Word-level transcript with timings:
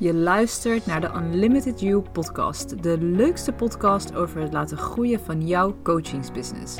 Je 0.00 0.14
luistert 0.14 0.86
naar 0.86 1.00
de 1.00 1.10
Unlimited 1.16 1.80
You 1.80 2.02
podcast, 2.12 2.82
de 2.82 2.98
leukste 3.00 3.52
podcast 3.52 4.14
over 4.14 4.40
het 4.40 4.52
laten 4.52 4.76
groeien 4.76 5.20
van 5.20 5.46
jouw 5.46 5.76
coachingsbusiness. 5.82 6.76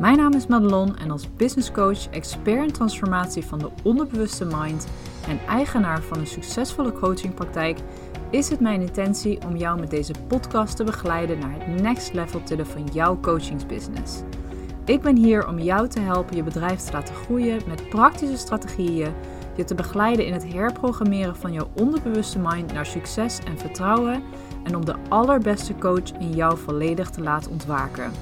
Mijn 0.00 0.16
naam 0.16 0.32
is 0.32 0.46
Madelon 0.46 0.96
en 0.96 1.10
als 1.10 1.34
business 1.36 1.70
coach, 1.70 2.08
expert 2.10 2.62
in 2.62 2.72
transformatie 2.72 3.44
van 3.44 3.58
de 3.58 3.70
onderbewuste 3.82 4.44
mind 4.44 4.86
en 5.28 5.40
eigenaar 5.48 6.02
van 6.02 6.18
een 6.18 6.26
succesvolle 6.26 6.92
coachingpraktijk, 6.92 7.78
is 8.30 8.48
het 8.48 8.60
mijn 8.60 8.80
intentie 8.80 9.38
om 9.46 9.56
jou 9.56 9.80
met 9.80 9.90
deze 9.90 10.14
podcast 10.28 10.76
te 10.76 10.84
begeleiden 10.84 11.38
naar 11.38 11.54
het 11.58 11.80
next 11.80 12.12
level 12.12 12.42
tillen 12.42 12.66
van 12.66 12.86
jouw 12.92 13.20
coachingsbusiness. 13.20 14.22
Ik 14.84 15.00
ben 15.00 15.16
hier 15.16 15.48
om 15.48 15.58
jou 15.58 15.88
te 15.88 16.00
helpen 16.00 16.36
je 16.36 16.42
bedrijf 16.42 16.80
te 16.80 16.92
laten 16.92 17.14
groeien 17.14 17.60
met 17.68 17.88
praktische 17.88 18.36
strategieën 18.36 19.12
je 19.56 19.64
te 19.64 19.74
begeleiden 19.74 20.26
in 20.26 20.32
het 20.32 20.52
herprogrammeren 20.52 21.36
van 21.36 21.52
jouw 21.52 21.68
onderbewuste 21.80 22.38
mind 22.38 22.72
naar 22.72 22.86
succes 22.86 23.38
en 23.38 23.58
vertrouwen 23.58 24.22
en 24.64 24.76
om 24.76 24.84
de 24.84 24.94
allerbeste 25.08 25.74
coach 25.74 26.12
in 26.18 26.30
jou 26.30 26.58
volledig 26.58 27.10
te 27.10 27.22
laten 27.22 27.50
ontwaken. 27.50 28.12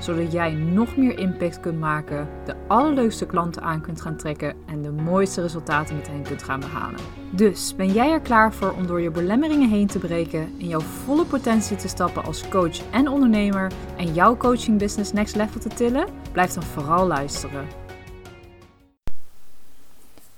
Zodat 0.00 0.32
jij 0.32 0.52
nog 0.52 0.96
meer 0.96 1.18
impact 1.18 1.60
kunt 1.60 1.78
maken, 1.78 2.28
de 2.44 2.54
allerleukste 2.68 3.26
klanten 3.26 3.62
aan 3.62 3.80
kunt 3.80 4.00
gaan 4.00 4.16
trekken 4.16 4.54
en 4.66 4.82
de 4.82 4.90
mooiste 4.90 5.40
resultaten 5.40 5.96
met 5.96 6.08
hen 6.08 6.22
kunt 6.22 6.42
gaan 6.42 6.60
behalen. 6.60 7.00
Dus 7.30 7.76
ben 7.76 7.92
jij 7.92 8.10
er 8.10 8.20
klaar 8.20 8.52
voor 8.52 8.72
om 8.72 8.86
door 8.86 9.00
je 9.00 9.10
belemmeringen 9.10 9.68
heen 9.68 9.86
te 9.86 9.98
breken, 9.98 10.52
in 10.56 10.68
jouw 10.68 10.80
volle 10.80 11.24
potentie 11.24 11.76
te 11.76 11.88
stappen 11.88 12.24
als 12.24 12.48
coach 12.48 12.90
en 12.90 13.08
ondernemer 13.08 13.72
en 13.96 14.14
jouw 14.14 14.36
coaching 14.36 14.78
business 14.78 15.12
next 15.12 15.36
level 15.36 15.60
te 15.60 15.68
tillen? 15.68 16.06
Blijf 16.32 16.52
dan 16.52 16.62
vooral 16.62 17.06
luisteren. 17.06 17.89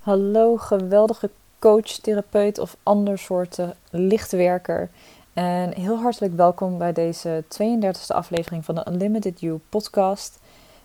Hallo, 0.03 0.57
geweldige 0.57 1.31
coach, 1.59 1.87
therapeut 1.87 2.59
of 2.59 2.77
ander 2.83 3.19
soorten 3.19 3.75
lichtwerker. 3.91 4.91
En 5.33 5.75
heel 5.75 5.97
hartelijk 5.97 6.37
welkom 6.37 6.79
bij 6.79 6.93
deze 6.93 7.45
32e 7.49 8.07
aflevering 8.07 8.65
van 8.65 8.75
de 8.75 8.87
Unlimited 8.89 9.41
You 9.41 9.61
podcast. 9.69 10.41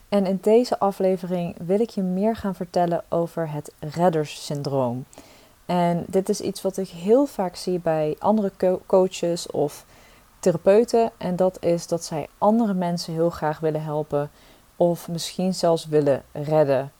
En 0.09 0.25
in 0.25 0.39
deze 0.41 0.79
aflevering 0.79 1.55
wil 1.65 1.79
ik 1.79 1.89
je 1.89 2.01
meer 2.01 2.35
gaan 2.35 2.55
vertellen 2.55 3.03
over 3.09 3.51
het 3.51 3.73
redderssyndroom. 3.79 5.05
En 5.65 6.05
dit 6.07 6.29
is 6.29 6.41
iets 6.41 6.61
wat 6.61 6.77
ik 6.77 6.87
heel 6.87 7.25
vaak 7.25 7.55
zie 7.55 7.79
bij 7.79 8.15
andere 8.19 8.51
coaches 8.85 9.51
of 9.51 9.85
therapeuten. 10.39 11.11
En 11.17 11.35
dat 11.35 11.63
is 11.63 11.87
dat 11.87 12.03
zij 12.03 12.27
andere 12.37 12.73
mensen 12.73 13.13
heel 13.13 13.29
graag 13.29 13.59
willen 13.59 13.83
helpen 13.83 14.29
of 14.75 15.07
misschien 15.07 15.53
zelfs 15.53 15.85
willen 15.85 16.23
redden. 16.31 16.91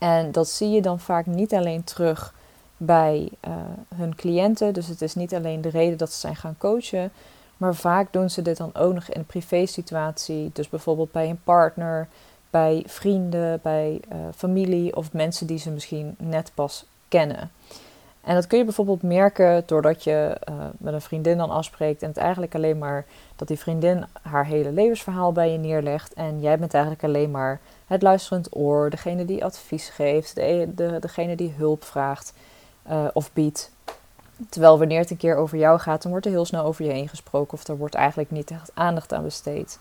En 0.00 0.32
dat 0.32 0.48
zie 0.48 0.70
je 0.70 0.82
dan 0.82 1.00
vaak 1.00 1.26
niet 1.26 1.54
alleen 1.54 1.84
terug 1.84 2.34
bij 2.76 3.28
uh, 3.48 3.52
hun 3.94 4.14
cliënten. 4.14 4.72
Dus 4.72 4.86
het 4.86 5.02
is 5.02 5.14
niet 5.14 5.34
alleen 5.34 5.60
de 5.60 5.68
reden 5.68 5.98
dat 5.98 6.12
ze 6.12 6.18
zijn 6.18 6.36
gaan 6.36 6.56
coachen. 6.58 7.12
Maar 7.56 7.74
vaak 7.74 8.12
doen 8.12 8.30
ze 8.30 8.42
dit 8.42 8.56
dan 8.56 8.74
ook 8.74 8.94
nog 8.94 9.08
in 9.08 9.18
een 9.18 9.26
privé 9.26 9.66
situatie. 9.66 10.50
Dus 10.52 10.68
bijvoorbeeld 10.68 11.12
bij 11.12 11.28
een 11.28 11.40
partner, 11.44 12.08
bij 12.50 12.82
vrienden, 12.86 13.60
bij 13.62 14.00
uh, 14.12 14.18
familie 14.36 14.96
of 14.96 15.12
mensen 15.12 15.46
die 15.46 15.58
ze 15.58 15.70
misschien 15.70 16.14
net 16.18 16.50
pas 16.54 16.84
kennen. 17.08 17.50
En 18.20 18.34
dat 18.34 18.46
kun 18.46 18.58
je 18.58 18.64
bijvoorbeeld 18.64 19.02
merken 19.02 19.62
doordat 19.66 20.04
je 20.04 20.36
uh, 20.48 20.54
met 20.78 20.94
een 20.94 21.00
vriendin 21.00 21.38
dan 21.38 21.50
afspreekt 21.50 22.02
en 22.02 22.08
het 22.08 22.16
eigenlijk 22.16 22.54
alleen 22.54 22.78
maar 22.78 23.04
dat 23.36 23.48
die 23.48 23.58
vriendin 23.58 24.04
haar 24.22 24.46
hele 24.46 24.72
levensverhaal 24.72 25.32
bij 25.32 25.52
je 25.52 25.58
neerlegt 25.58 26.14
en 26.14 26.40
jij 26.40 26.58
bent 26.58 26.74
eigenlijk 26.74 27.04
alleen 27.04 27.30
maar 27.30 27.60
het 27.86 28.02
luisterend 28.02 28.56
oor, 28.56 28.90
degene 28.90 29.24
die 29.24 29.44
advies 29.44 29.88
geeft, 29.88 30.34
de, 30.34 30.68
de, 30.74 30.96
degene 31.00 31.36
die 31.36 31.54
hulp 31.56 31.84
vraagt 31.84 32.32
uh, 32.90 33.04
of 33.12 33.32
biedt. 33.32 33.72
Terwijl 34.48 34.78
wanneer 34.78 34.98
het 34.98 35.10
een 35.10 35.16
keer 35.16 35.36
over 35.36 35.58
jou 35.58 35.78
gaat, 35.78 36.02
dan 36.02 36.10
wordt 36.10 36.26
er 36.26 36.32
heel 36.32 36.44
snel 36.44 36.64
over 36.64 36.84
je 36.84 36.90
heen 36.90 37.08
gesproken 37.08 37.52
of 37.52 37.68
er 37.68 37.76
wordt 37.76 37.94
eigenlijk 37.94 38.30
niet 38.30 38.50
echt 38.50 38.70
aandacht 38.74 39.12
aan 39.12 39.22
besteed. 39.22 39.78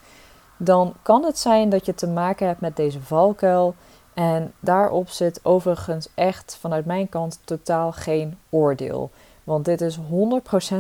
Dan 0.58 0.94
kan 1.02 1.24
het 1.24 1.38
zijn 1.38 1.70
dat 1.70 1.86
je 1.86 1.96
te 1.96 2.08
maken 2.08 2.48
hebt 2.48 2.62
met 2.62 2.76
deze 2.76 3.02
valkuil. 3.02 3.76
En 4.20 4.54
daarop 4.60 5.10
zit 5.10 5.40
overigens 5.44 6.08
echt 6.14 6.58
vanuit 6.60 6.86
mijn 6.86 7.10
kant 7.10 7.40
totaal 7.44 7.92
geen 7.92 8.38
oordeel. 8.50 9.10
Want 9.44 9.66
dit 9.66 9.82
is 9.82 9.98
100% 9.98 10.02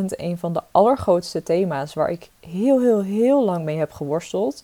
een 0.07 0.37
van 0.37 0.53
de 0.53 0.61
allergrootste 0.71 1.43
thema's 1.43 1.93
waar 1.93 2.09
ik 2.09 2.29
heel, 2.39 2.81
heel, 2.81 3.03
heel 3.03 3.45
lang 3.45 3.63
mee 3.63 3.77
heb 3.77 3.91
geworsteld. 3.91 4.63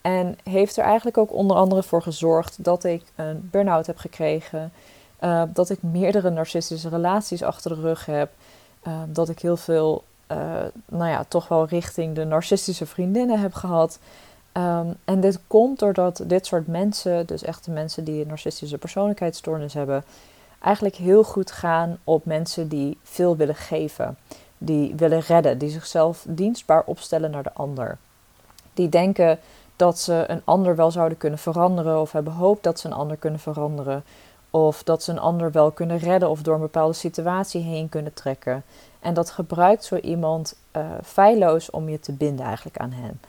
En 0.00 0.38
heeft 0.44 0.76
er 0.76 0.84
eigenlijk 0.84 1.18
ook 1.18 1.32
onder 1.32 1.56
andere 1.56 1.82
voor 1.82 2.02
gezorgd 2.02 2.64
dat 2.64 2.84
ik 2.84 3.02
een 3.16 3.48
burn-out 3.50 3.86
heb 3.86 3.96
gekregen. 3.96 4.72
Uh, 5.20 5.42
dat 5.48 5.70
ik 5.70 5.82
meerdere 5.82 6.30
narcistische 6.30 6.88
relaties 6.88 7.42
achter 7.42 7.74
de 7.74 7.80
rug 7.80 8.06
heb. 8.06 8.30
Uh, 8.86 8.94
dat 9.08 9.28
ik 9.28 9.38
heel 9.38 9.56
veel, 9.56 10.04
uh, 10.32 10.36
nou 10.88 11.10
ja, 11.10 11.24
toch 11.28 11.48
wel 11.48 11.66
richting 11.66 12.14
de 12.14 12.24
narcistische 12.24 12.86
vriendinnen 12.86 13.40
heb 13.40 13.54
gehad. 13.54 13.98
Um, 14.56 14.94
en 15.04 15.20
dit 15.20 15.38
komt 15.46 15.78
doordat 15.78 16.22
dit 16.26 16.46
soort 16.46 16.66
mensen, 16.66 17.26
dus 17.26 17.42
echt 17.42 17.64
de 17.64 17.70
mensen 17.70 18.04
die 18.04 18.22
een 18.22 18.28
narcistische 18.28 18.78
persoonlijkheidsstoornis 18.78 19.74
hebben, 19.74 20.04
eigenlijk 20.60 20.94
heel 20.94 21.24
goed 21.24 21.50
gaan 21.50 21.98
op 22.04 22.24
mensen 22.24 22.68
die 22.68 22.98
veel 23.02 23.36
willen 23.36 23.54
geven. 23.54 24.16
Die 24.58 24.94
willen 24.96 25.20
redden, 25.20 25.58
die 25.58 25.70
zichzelf 25.70 26.24
dienstbaar 26.28 26.82
opstellen 26.86 27.30
naar 27.30 27.42
de 27.42 27.52
ander. 27.52 27.98
Die 28.74 28.88
denken 28.88 29.38
dat 29.76 29.98
ze 29.98 30.24
een 30.26 30.42
ander 30.44 30.76
wel 30.76 30.90
zouden 30.90 31.18
kunnen 31.18 31.38
veranderen 31.38 32.00
of 32.00 32.12
hebben 32.12 32.32
hoop 32.32 32.62
dat 32.62 32.80
ze 32.80 32.86
een 32.86 32.92
ander 32.92 33.16
kunnen 33.16 33.40
veranderen. 33.40 34.04
Of 34.50 34.82
dat 34.82 35.02
ze 35.02 35.10
een 35.10 35.18
ander 35.18 35.52
wel 35.52 35.70
kunnen 35.70 35.98
redden 35.98 36.30
of 36.30 36.42
door 36.42 36.54
een 36.54 36.60
bepaalde 36.60 36.92
situatie 36.92 37.62
heen 37.62 37.88
kunnen 37.88 38.14
trekken. 38.14 38.64
En 39.00 39.14
dat 39.14 39.30
gebruikt 39.30 39.84
zo 39.84 39.96
iemand 39.96 40.54
uh, 40.76 40.82
feilloos 41.04 41.70
om 41.70 41.88
je 41.88 42.00
te 42.00 42.12
binden 42.12 42.46
eigenlijk 42.46 42.76
aan 42.76 42.92
hen. 42.92 43.20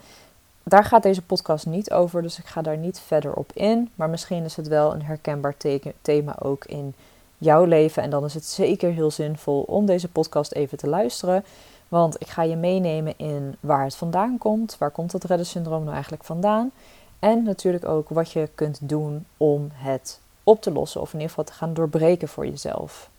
Daar 0.64 0.84
gaat 0.84 1.02
deze 1.02 1.22
podcast 1.22 1.66
niet 1.66 1.90
over, 1.92 2.22
dus 2.22 2.38
ik 2.38 2.46
ga 2.46 2.62
daar 2.62 2.76
niet 2.76 3.00
verder 3.00 3.34
op 3.34 3.52
in. 3.52 3.90
Maar 3.94 4.10
misschien 4.10 4.44
is 4.44 4.56
het 4.56 4.68
wel 4.68 4.94
een 4.94 5.02
herkenbaar 5.02 5.54
thema 6.02 6.36
ook 6.38 6.64
in 6.64 6.94
jouw 7.38 7.64
leven. 7.64 8.02
En 8.02 8.10
dan 8.10 8.24
is 8.24 8.34
het 8.34 8.44
zeker 8.44 8.92
heel 8.92 9.10
zinvol 9.10 9.62
om 9.62 9.86
deze 9.86 10.08
podcast 10.08 10.52
even 10.52 10.78
te 10.78 10.88
luisteren. 10.88 11.44
Want 11.88 12.20
ik 12.20 12.28
ga 12.28 12.42
je 12.42 12.56
meenemen 12.56 13.14
in 13.16 13.56
waar 13.60 13.84
het 13.84 13.96
vandaan 13.96 14.38
komt. 14.38 14.78
Waar 14.78 14.90
komt 14.90 15.12
het 15.12 15.24
reddersyndroom 15.24 15.82
nou 15.82 15.92
eigenlijk 15.92 16.24
vandaan? 16.24 16.70
En 17.18 17.42
natuurlijk 17.42 17.84
ook 17.84 18.08
wat 18.08 18.30
je 18.30 18.48
kunt 18.54 18.78
doen 18.82 19.26
om 19.36 19.70
het 19.72 20.20
op 20.44 20.62
te 20.62 20.72
lossen. 20.72 21.00
Of 21.00 21.08
in 21.08 21.14
ieder 21.14 21.28
geval 21.28 21.44
te 21.44 21.52
gaan 21.52 21.74
doorbreken 21.74 22.28
voor 22.28 22.46
jezelf. 22.46 23.10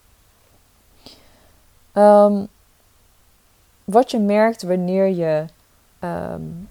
Um, 1.93 2.47
wat 3.83 4.11
je 4.11 4.19
merkt 4.19 4.63
wanneer 4.63 5.07
je 5.07 5.45
um, 5.99 6.69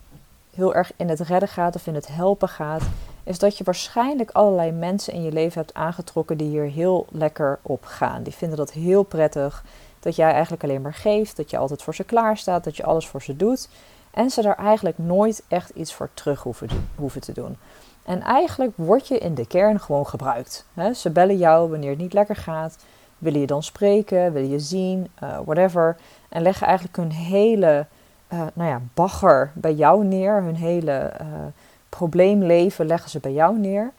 heel 0.54 0.75
erg 0.75 0.92
in 0.97 1.09
het 1.09 1.20
redden 1.20 1.48
gaat 1.48 1.75
of 1.75 1.87
in 1.87 1.94
het 1.94 2.09
helpen 2.09 2.48
gaat, 2.48 2.82
is 3.25 3.38
dat 3.38 3.59
je 3.59 3.65
waarschijnlijk 3.65 4.31
allerlei 4.31 4.72
mensen 4.72 5.12
in 5.12 5.22
je 5.22 5.32
leven 5.32 5.60
hebt 5.60 5.75
aangetrokken 5.75 6.37
die 6.37 6.48
hier 6.48 6.70
heel 6.70 7.06
lekker 7.10 7.59
op 7.62 7.84
gaan. 7.84 8.22
Die 8.22 8.34
vinden 8.34 8.56
dat 8.56 8.72
heel 8.72 9.03
prettig. 9.03 9.64
Dat 10.00 10.16
jij 10.16 10.32
eigenlijk 10.32 10.62
alleen 10.62 10.82
maar 10.82 10.94
geeft, 10.94 11.37
dat 11.37 11.50
je 11.50 11.56
altijd 11.56 11.82
voor 11.82 11.94
ze 11.94 12.04
klaar 12.04 12.37
staat, 12.37 12.64
dat 12.64 12.76
je 12.76 12.84
alles 12.84 13.06
voor 13.09 13.22
ze 13.22 13.37
doet. 13.37 13.69
En 14.10 14.31
ze 14.31 14.43
daar 14.43 14.56
eigenlijk 14.56 14.98
nooit 14.98 15.43
echt 15.48 15.70
iets 15.70 15.94
voor 15.94 16.10
terug 16.14 16.43
hoeven, 16.43 16.69
hoeven 16.94 17.20
te 17.20 17.32
doen. 17.32 17.56
En 18.03 18.20
eigenlijk 18.20 18.72
word 18.75 19.09
je 19.09 19.19
in 19.19 19.34
de 19.34 19.47
kern 19.47 19.81
gewoon 19.81 20.06
gebruikt. 20.06 20.66
Ze 20.94 21.10
bellen 21.10 21.37
jou 21.37 21.70
wanneer 21.70 21.91
het 21.91 21.98
niet 21.98 22.12
lekker 22.12 22.37
gaat. 22.37 22.76
Willen 23.19 23.41
je 23.41 23.47
dan 23.47 23.62
spreken, 23.62 24.32
willen 24.32 24.50
je 24.50 24.59
zien, 24.59 25.09
uh, 25.22 25.38
whatever. 25.44 25.97
En 26.28 26.43
leggen 26.43 26.66
eigenlijk 26.66 26.97
hun 26.97 27.12
hele 27.12 27.87
uh, 28.34 28.47
nou 28.55 28.71
ja, 28.71 28.81
bagger 28.95 29.50
bij 29.55 29.75
jou 29.75 30.05
neer. 30.05 30.43
Hun 30.43 30.56
hele 30.56 31.12
uh, 31.21 31.27
probleemleven 31.89 32.87
leggen 32.87 33.11
ze 33.11 33.19
bij 33.19 33.33
jou 33.33 33.59
neer. 33.59 33.93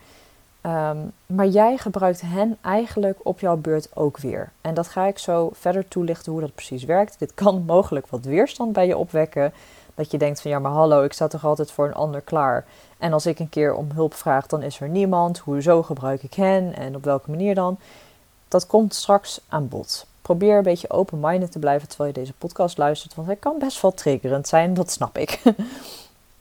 Um, 0.61 1.11
maar 1.25 1.47
jij 1.47 1.77
gebruikt 1.77 2.21
hen 2.21 2.57
eigenlijk 2.61 3.19
op 3.23 3.39
jouw 3.39 3.55
beurt 3.55 3.87
ook 3.93 4.17
weer. 4.17 4.51
En 4.61 4.73
dat 4.73 4.87
ga 4.87 5.05
ik 5.05 5.17
zo 5.17 5.49
verder 5.53 5.87
toelichten 5.87 6.31
hoe 6.31 6.41
dat 6.41 6.55
precies 6.55 6.83
werkt. 6.83 7.19
Dit 7.19 7.33
kan 7.33 7.63
mogelijk 7.75 8.07
wat 8.07 8.25
weerstand 8.25 8.73
bij 8.73 8.87
je 8.87 8.97
opwekken. 8.97 9.53
Dat 9.95 10.11
je 10.11 10.17
denkt 10.17 10.41
van 10.41 10.51
ja, 10.51 10.59
maar 10.59 10.71
hallo, 10.71 11.03
ik 11.03 11.13
sta 11.13 11.27
toch 11.27 11.45
altijd 11.45 11.71
voor 11.71 11.85
een 11.85 11.93
ander 11.93 12.21
klaar. 12.21 12.65
En 12.97 13.13
als 13.13 13.25
ik 13.25 13.39
een 13.39 13.49
keer 13.49 13.73
om 13.73 13.91
hulp 13.93 14.13
vraag, 14.13 14.47
dan 14.47 14.61
is 14.63 14.79
er 14.79 14.89
niemand. 14.89 15.37
Hoezo 15.37 15.83
gebruik 15.83 16.23
ik 16.23 16.33
hen 16.33 16.75
en 16.75 16.95
op 16.95 17.03
welke 17.03 17.29
manier 17.29 17.55
dan? 17.55 17.77
Dat 18.47 18.67
komt 18.67 18.93
straks 18.93 19.41
aan 19.49 19.67
bod. 19.67 20.05
Probeer 20.25 20.57
een 20.57 20.63
beetje 20.63 20.89
open-minded 20.89 21.51
te 21.51 21.59
blijven 21.59 21.87
terwijl 21.87 22.09
je 22.09 22.19
deze 22.19 22.33
podcast 22.33 22.77
luistert. 22.77 23.15
Want 23.15 23.27
hij 23.27 23.35
kan 23.35 23.57
best 23.59 23.81
wel 23.81 23.93
triggerend 23.93 24.47
zijn, 24.47 24.73
dat 24.73 24.91
snap 24.91 25.17
ik. 25.17 25.41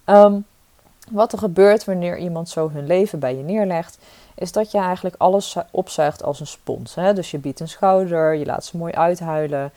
um, 0.06 0.46
wat 1.10 1.32
er 1.32 1.38
gebeurt 1.38 1.84
wanneer 1.84 2.18
iemand 2.18 2.48
zo 2.48 2.70
hun 2.70 2.86
leven 2.86 3.18
bij 3.18 3.36
je 3.36 3.42
neerlegt, 3.42 3.98
is 4.34 4.52
dat 4.52 4.70
je 4.70 4.78
eigenlijk 4.78 5.14
alles 5.18 5.56
opzuigt 5.70 6.22
als 6.22 6.40
een 6.40 6.46
spons. 6.46 6.94
Hè? 6.94 7.12
Dus 7.12 7.30
je 7.30 7.38
biedt 7.38 7.60
een 7.60 7.68
schouder, 7.68 8.34
je 8.34 8.44
laat 8.44 8.64
ze 8.64 8.76
mooi 8.76 8.92
uithuilen. 8.92 9.72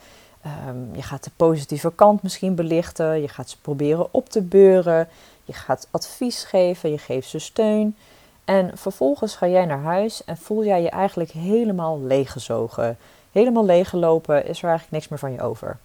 Um, 0.68 0.88
je 0.92 1.02
gaat 1.02 1.24
de 1.24 1.30
positieve 1.36 1.92
kant 1.94 2.22
misschien 2.22 2.54
belichten. 2.54 3.20
Je 3.20 3.28
gaat 3.28 3.50
ze 3.50 3.60
proberen 3.60 4.08
op 4.10 4.28
te 4.28 4.42
beuren. 4.42 5.08
Je 5.44 5.52
gaat 5.52 5.88
advies 5.90 6.44
geven. 6.44 6.90
Je 6.90 6.98
geeft 6.98 7.28
ze 7.28 7.38
steun. 7.38 7.96
En 8.44 8.70
vervolgens 8.74 9.36
ga 9.36 9.48
jij 9.48 9.64
naar 9.64 9.82
huis 9.82 10.24
en 10.24 10.36
voel 10.36 10.64
jij 10.64 10.82
je 10.82 10.90
eigenlijk 10.90 11.30
helemaal 11.30 12.00
leeggezogen. 12.00 12.98
Helemaal 13.32 13.64
leeggelopen, 13.64 14.46
is 14.46 14.58
er 14.58 14.68
eigenlijk 14.68 14.90
niks 14.90 15.08
meer 15.08 15.18
van 15.18 15.32
je 15.32 15.42
over. 15.42 15.78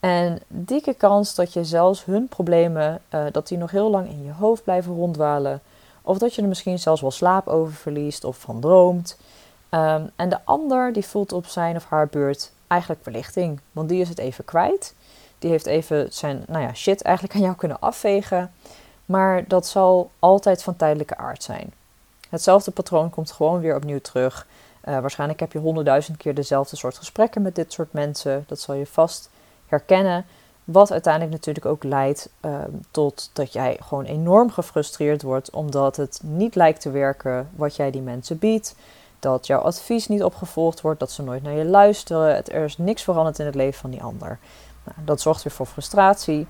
En 0.00 0.38
dikke 0.48 0.94
kans 0.94 1.34
dat 1.34 1.52
je 1.52 1.64
zelfs 1.64 2.04
hun 2.04 2.28
problemen, 2.28 3.00
uh, 3.14 3.24
dat 3.32 3.48
die 3.48 3.58
nog 3.58 3.70
heel 3.70 3.90
lang 3.90 4.08
in 4.08 4.24
je 4.24 4.32
hoofd 4.32 4.62
blijven 4.62 4.94
ronddwalen. 4.94 5.60
Of 6.02 6.18
dat 6.18 6.34
je 6.34 6.42
er 6.42 6.48
misschien 6.48 6.78
zelfs 6.78 7.00
wel 7.00 7.10
slaap 7.10 7.46
over 7.46 7.74
verliest 7.74 8.24
of 8.24 8.36
van 8.36 8.60
droomt. 8.60 9.18
Ehm, 9.68 10.06
en 10.16 10.28
de 10.28 10.38
ander 10.44 10.92
die 10.92 11.04
voelt 11.04 11.32
op 11.32 11.46
zijn 11.46 11.76
of 11.76 11.84
haar 11.84 12.06
beurt 12.06 12.52
eigenlijk 12.66 13.02
verlichting. 13.02 13.60
Want 13.72 13.88
die 13.88 14.00
is 14.00 14.08
het 14.08 14.18
even 14.18 14.44
kwijt. 14.44 14.94
Die 15.38 15.50
heeft 15.50 15.66
even 15.66 16.12
zijn 16.12 16.44
nou 16.46 16.62
ja, 16.62 16.74
shit 16.74 17.02
eigenlijk 17.02 17.36
aan 17.36 17.42
jou 17.42 17.56
kunnen 17.56 17.80
afvegen. 17.80 18.52
Maar 19.06 19.44
dat 19.48 19.66
zal 19.66 20.10
altijd 20.18 20.62
van 20.62 20.76
tijdelijke 20.76 21.16
aard 21.16 21.42
zijn. 21.42 21.72
Hetzelfde 22.28 22.70
patroon 22.70 23.10
komt 23.10 23.32
gewoon 23.32 23.60
weer 23.60 23.76
opnieuw 23.76 24.00
terug. 24.00 24.46
Uh, 24.88 24.98
waarschijnlijk 25.00 25.40
heb 25.40 25.52
je 25.52 25.58
honderdduizend 25.58 26.16
keer 26.16 26.34
dezelfde 26.34 26.76
soort 26.76 26.98
gesprekken 26.98 27.42
met 27.42 27.54
dit 27.54 27.72
soort 27.72 27.92
mensen. 27.92 28.44
Dat 28.46 28.60
zal 28.60 28.74
je 28.74 28.86
vast 28.86 29.30
herkennen. 29.66 30.24
Wat 30.64 30.92
uiteindelijk 30.92 31.32
natuurlijk 31.32 31.66
ook 31.66 31.84
leidt 31.84 32.28
uh, 32.44 32.58
tot 32.90 33.30
dat 33.32 33.52
jij 33.52 33.78
gewoon 33.82 34.04
enorm 34.04 34.50
gefrustreerd 34.50 35.22
wordt, 35.22 35.50
omdat 35.50 35.96
het 35.96 36.20
niet 36.22 36.54
lijkt 36.54 36.80
te 36.80 36.90
werken 36.90 37.48
wat 37.56 37.76
jij 37.76 37.90
die 37.90 38.02
mensen 38.02 38.38
biedt. 38.38 38.74
Dat 39.18 39.46
jouw 39.46 39.60
advies 39.60 40.08
niet 40.08 40.22
opgevolgd 40.22 40.80
wordt, 40.80 41.00
dat 41.00 41.10
ze 41.10 41.22
nooit 41.22 41.42
naar 41.42 41.52
je 41.52 41.64
luisteren. 41.64 42.34
Het, 42.34 42.52
er 42.52 42.64
is 42.64 42.78
niks 42.78 43.02
veranderd 43.02 43.38
in 43.38 43.46
het 43.46 43.54
leven 43.54 43.80
van 43.80 43.90
die 43.90 44.02
ander. 44.02 44.38
Nou, 44.84 44.98
dat 45.04 45.20
zorgt 45.20 45.42
weer 45.42 45.52
voor 45.52 45.66
frustratie. 45.66 46.46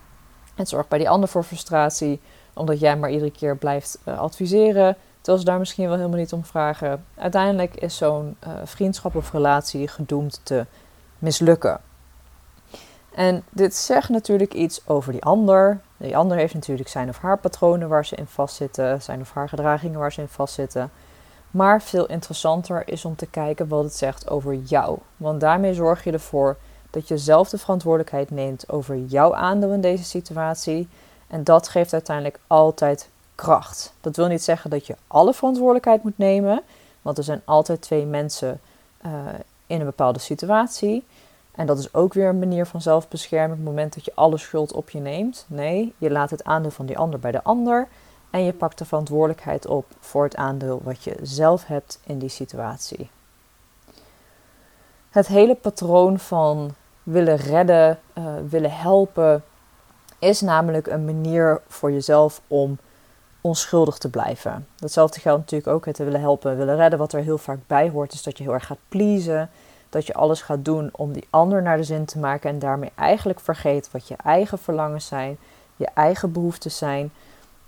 Het 0.55 0.69
zorgt 0.69 0.89
bij 0.89 0.99
die 0.99 1.09
ander 1.09 1.29
voor 1.29 1.43
frustratie, 1.43 2.21
omdat 2.53 2.81
jij 2.81 2.97
maar 2.97 3.11
iedere 3.11 3.31
keer 3.31 3.57
blijft 3.57 3.99
uh, 4.05 4.19
adviseren. 4.19 4.97
Terwijl 5.25 5.45
ze 5.45 5.51
daar 5.51 5.59
misschien 5.59 5.87
wel 5.89 5.97
helemaal 5.97 6.19
niet 6.19 6.33
om 6.33 6.45
vragen. 6.45 7.05
Uiteindelijk 7.15 7.75
is 7.75 7.97
zo'n 7.97 8.37
uh, 8.47 8.53
vriendschap 8.65 9.15
of 9.15 9.33
relatie 9.33 9.89
gedoemd 9.89 10.41
te 10.43 10.67
mislukken. 11.19 11.81
En 13.15 13.45
dit 13.51 13.75
zegt 13.75 14.09
natuurlijk 14.09 14.55
iets 14.55 14.89
over 14.89 15.13
die 15.13 15.23
ander. 15.23 15.81
Die 15.97 16.17
ander 16.17 16.37
heeft 16.37 16.55
natuurlijk 16.55 16.89
zijn 16.89 17.09
of 17.09 17.19
haar 17.19 17.39
patronen 17.39 17.89
waar 17.89 18.07
ze 18.07 18.17
in 18.17 18.27
vastzitten, 18.27 19.03
zijn 19.03 19.21
of 19.21 19.33
haar 19.33 19.49
gedragingen 19.49 19.99
waar 19.99 20.13
ze 20.13 20.21
in 20.21 20.29
vastzitten. 20.29 20.91
Maar 21.51 21.83
veel 21.83 22.07
interessanter 22.07 22.89
is 22.89 23.05
om 23.05 23.17
te 23.17 23.27
kijken 23.27 23.69
wat 23.69 23.85
het 23.85 23.95
zegt 23.95 24.31
over 24.31 24.55
jou. 24.55 24.99
Want 25.17 25.41
daarmee 25.41 25.75
zorg 25.75 26.05
je 26.05 26.13
ervoor 26.13 26.57
dat 26.91 27.09
je 27.09 27.19
zelf 27.19 27.49
de 27.49 27.59
verantwoordelijkheid 27.59 28.31
neemt 28.31 28.69
over 28.69 28.97
jouw 28.97 29.35
aandeel 29.35 29.73
in 29.73 29.81
deze 29.81 30.05
situatie. 30.05 30.89
En 31.27 31.45
dat 31.45 31.69
geeft 31.69 31.93
uiteindelijk 31.93 32.39
altijd 32.47 33.13
kracht. 33.35 33.93
Dat 34.01 34.17
wil 34.17 34.27
niet 34.27 34.43
zeggen 34.43 34.71
dat 34.71 34.87
je 34.87 34.97
alle 35.07 35.35
verantwoordelijkheid 35.35 36.03
moet 36.03 36.19
nemen, 36.19 36.63
want 37.03 37.19
er 37.19 37.25
zijn 37.25 37.43
altijd 37.45 37.81
twee 37.81 38.07
mensen 38.07 38.61
uh, 39.07 39.13
in 39.67 39.81
een 39.81 39.87
bepaalde 39.87 40.19
situatie. 40.19 41.05
En 41.55 41.67
dat 41.67 41.79
is 41.79 41.95
ook 41.95 42.13
weer 42.15 42.29
een 42.29 42.39
manier 42.39 42.67
van 42.67 42.83
zelfbescherming 42.83 43.53
op 43.53 43.59
het 43.59 43.67
moment 43.67 43.95
dat 43.95 44.05
je 44.05 44.15
alle 44.15 44.39
schuld 44.39 44.73
op 44.73 44.91
je 44.91 44.99
neemt. 44.99 45.45
Nee, 45.49 45.95
je 45.99 46.11
laat 46.11 46.31
het 46.31 46.45
aandeel 46.45 46.71
van 46.71 46.87
die 46.87 46.99
ander 46.99 47.21
bij 47.21 47.31
de 47.31 47.43
ander 47.43 47.89
en 48.31 48.45
je 48.45 48.53
pakt 48.53 48.79
de 48.79 48.85
verantwoordelijkheid 48.85 49.67
op 49.67 49.87
voor 50.01 50.25
het 50.25 50.37
aandeel 50.37 50.81
wat 50.83 51.05
je 51.05 51.17
zelf 51.23 51.67
hebt 51.67 52.01
in 52.07 52.19
die 52.19 52.29
situatie. 52.29 53.11
Het 55.11 55.27
hele 55.27 55.55
patroon 55.55 56.19
van 56.19 56.75
willen 57.03 57.37
redden, 57.37 57.99
uh, 58.19 58.25
willen 58.49 58.77
helpen, 58.77 59.45
is 60.19 60.41
namelijk 60.41 60.87
een 60.87 61.05
manier 61.05 61.61
voor 61.69 61.93
jezelf 61.93 62.41
om 62.49 62.79
onschuldig 63.45 63.99
te 63.99 64.11
blijven. 64.11 64.67
Datzelfde 64.77 65.21
geldt 65.21 65.41
natuurlijk 65.41 65.71
ook 65.71 65.87
het 65.87 65.99
willen 65.99 66.21
helpen, 66.21 66.57
willen 66.57 66.77
redden. 66.77 66.99
Wat 66.99 67.13
er 67.13 67.23
heel 67.23 67.39
vaak 67.39 67.59
bij 67.67 67.91
hoort, 67.91 68.13
is 68.13 68.23
dat 68.23 68.39
je 68.39 68.45
heel 68.45 68.53
erg 68.53 68.67
gaat 68.67 68.79
pleasen 68.89 69.51
dat 69.95 70.07
je 70.07 70.15
alles 70.15 70.43
gaat 70.43 70.65
doen 70.65 70.89
om 70.93 71.13
die 71.13 71.27
ander 71.31 71.63
naar 71.63 71.77
de 71.77 71.83
zin 71.83 72.05
te 72.05 72.19
maken 72.19 72.51
en 72.51 72.59
daarmee 72.59 72.91
eigenlijk 72.95 73.41
vergeet 73.41 73.91
wat 73.91 74.09
je 74.09 74.17
eigen 74.25 74.59
verlangens 74.59 75.07
zijn, 75.07 75.39
je 75.77 75.89
eigen 75.95 76.33
behoeftes 76.33 76.79
zijn. 76.79 77.13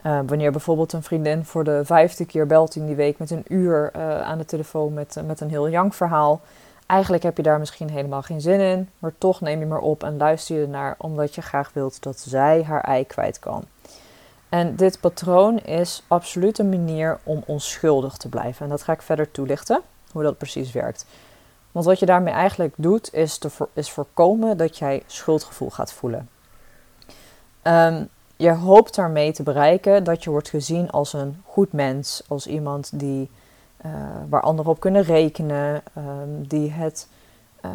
Uh, 0.06 0.19
wanneer 0.26 0.50
bijvoorbeeld 0.50 0.93
een 0.93 1.02
vriendin 1.02 1.44
voor 1.44 1.64
de 1.64 1.81
vijfde 1.84 2.25
keer 2.25 2.46
belt 2.46 2.76
in 2.76 2.87
die 2.87 2.94
week 2.94 3.19
met 3.19 3.31
een 3.31 3.44
uur 3.49 3.93
uh, 3.96 4.20
aan 4.20 4.38
de 4.38 4.44
telefoon 4.44 4.94
met, 4.94 5.17
uh, 5.17 5.25
met 5.25 5.40
een 5.40 5.50
heel 5.50 5.90
verhaal. 5.90 6.40
Eigenlijk 6.87 7.22
heb 7.22 7.37
je 7.37 7.43
daar 7.43 7.58
misschien 7.58 7.90
helemaal 7.90 8.22
geen 8.22 8.40
zin 8.40 8.61
in, 8.61 8.88
maar 8.99 9.12
toch 9.19 9.40
neem 9.40 9.61
je 9.61 9.67
maar 9.67 9.79
op 9.79 10.02
en 10.02 10.17
luister 10.17 10.56
je 10.56 10.62
ernaar 10.62 10.94
omdat 10.99 11.34
je 11.34 11.43
graag 11.43 11.70
wilt 11.72 12.02
dat 12.02 12.19
zij 12.19 12.62
haar 12.62 12.81
ei 12.81 13.06
kwijt 13.06 13.38
kan. 13.38 13.64
En 14.56 14.76
dit 14.76 15.00
patroon 15.00 15.58
is 15.58 16.03
absoluut 16.06 16.58
een 16.58 16.69
manier 16.69 17.19
om 17.23 17.43
onschuldig 17.47 18.17
te 18.17 18.29
blijven. 18.29 18.64
En 18.64 18.70
dat 18.70 18.82
ga 18.82 18.93
ik 18.93 19.03
verder 19.03 19.31
toelichten, 19.31 19.81
hoe 20.12 20.23
dat 20.23 20.38
precies 20.38 20.73
werkt. 20.73 21.06
Want 21.73 21.85
wat 21.87 21.99
je 21.99 22.06
daarmee 22.06 22.35
eigenlijk 22.35 22.75
doet, 22.76 23.14
is, 23.14 23.38
te 23.38 23.49
is 23.73 23.91
voorkomen 23.91 24.56
dat 24.56 24.79
jij 24.79 25.03
schuldgevoel 25.06 25.70
gaat 25.70 25.93
voelen. 25.93 26.29
Um, 27.62 28.08
je 28.37 28.50
hoopt 28.50 28.94
daarmee 28.94 29.32
te 29.32 29.43
bereiken 29.43 30.05
dat 30.05 30.25
je 30.25 30.31
wordt 30.31 30.49
gezien 30.49 30.91
als 30.91 31.12
een 31.12 31.43
goed 31.44 31.73
mens, 31.73 32.23
als 32.29 32.47
iemand 32.47 32.99
die, 32.99 33.31
uh, 33.87 33.93
waar 34.29 34.43
anderen 34.43 34.70
op 34.70 34.81
kunnen 34.81 35.03
rekenen, 35.03 35.82
um, 35.97 36.47
die 36.47 36.70
het 36.70 37.08
uh, 37.64 37.70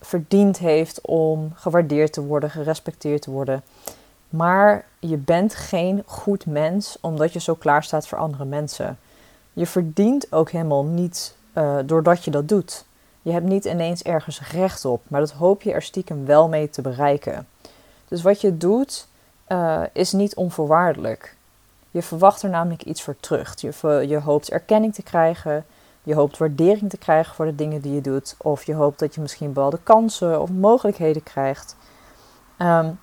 verdiend 0.00 0.58
heeft 0.58 1.00
om 1.00 1.52
gewaardeerd 1.54 2.12
te 2.12 2.24
worden, 2.24 2.50
gerespecteerd 2.50 3.22
te 3.22 3.30
worden. 3.30 3.62
Maar 4.36 4.84
je 4.98 5.16
bent 5.16 5.54
geen 5.54 6.02
goed 6.06 6.46
mens 6.46 6.98
omdat 7.00 7.32
je 7.32 7.40
zo 7.40 7.54
klaar 7.54 7.82
staat 7.82 8.08
voor 8.08 8.18
andere 8.18 8.44
mensen. 8.44 8.98
Je 9.52 9.66
verdient 9.66 10.32
ook 10.32 10.50
helemaal 10.50 10.84
niet 10.84 11.36
uh, 11.54 11.78
doordat 11.84 12.24
je 12.24 12.30
dat 12.30 12.48
doet. 12.48 12.84
Je 13.22 13.32
hebt 13.32 13.46
niet 13.46 13.64
ineens 13.64 14.02
ergens 14.02 14.50
recht 14.50 14.84
op, 14.84 15.02
maar 15.08 15.20
dat 15.20 15.32
hoop 15.32 15.62
je 15.62 15.72
er 15.72 15.82
stiekem 15.82 16.26
wel 16.26 16.48
mee 16.48 16.70
te 16.70 16.82
bereiken. 16.82 17.46
Dus 18.08 18.22
wat 18.22 18.40
je 18.40 18.56
doet 18.56 19.06
uh, 19.48 19.82
is 19.92 20.12
niet 20.12 20.34
onvoorwaardelijk. 20.34 21.36
Je 21.90 22.02
verwacht 22.02 22.42
er 22.42 22.50
namelijk 22.50 22.82
iets 22.82 23.02
voor 23.02 23.16
terug. 23.20 23.60
Je, 23.60 23.72
je 24.08 24.20
hoopt 24.20 24.50
erkenning 24.50 24.94
te 24.94 25.02
krijgen, 25.02 25.64
je 26.02 26.14
hoopt 26.14 26.38
waardering 26.38 26.90
te 26.90 26.98
krijgen 26.98 27.34
voor 27.34 27.44
de 27.44 27.54
dingen 27.54 27.80
die 27.80 27.94
je 27.94 28.00
doet, 28.00 28.34
of 28.38 28.64
je 28.64 28.74
hoopt 28.74 28.98
dat 28.98 29.14
je 29.14 29.20
misschien 29.20 29.52
bepaalde 29.52 29.80
kansen 29.82 30.40
of 30.40 30.50
mogelijkheden 30.50 31.22
krijgt. 31.22 31.76
Um, 32.58 32.98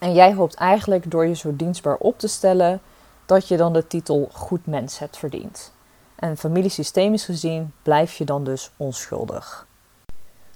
en 0.00 0.12
jij 0.12 0.34
hoopt 0.34 0.54
eigenlijk 0.54 1.10
door 1.10 1.26
je 1.26 1.34
zo 1.34 1.56
dienstbaar 1.56 1.96
op 1.96 2.18
te 2.18 2.28
stellen 2.28 2.80
dat 3.26 3.48
je 3.48 3.56
dan 3.56 3.72
de 3.72 3.86
titel 3.86 4.28
goed 4.32 4.66
mens 4.66 4.98
hebt 4.98 5.16
verdiend. 5.16 5.72
En 6.14 6.36
familiesystemisch 6.36 7.24
gezien 7.24 7.72
blijf 7.82 8.14
je 8.14 8.24
dan 8.24 8.44
dus 8.44 8.70
onschuldig. 8.76 9.66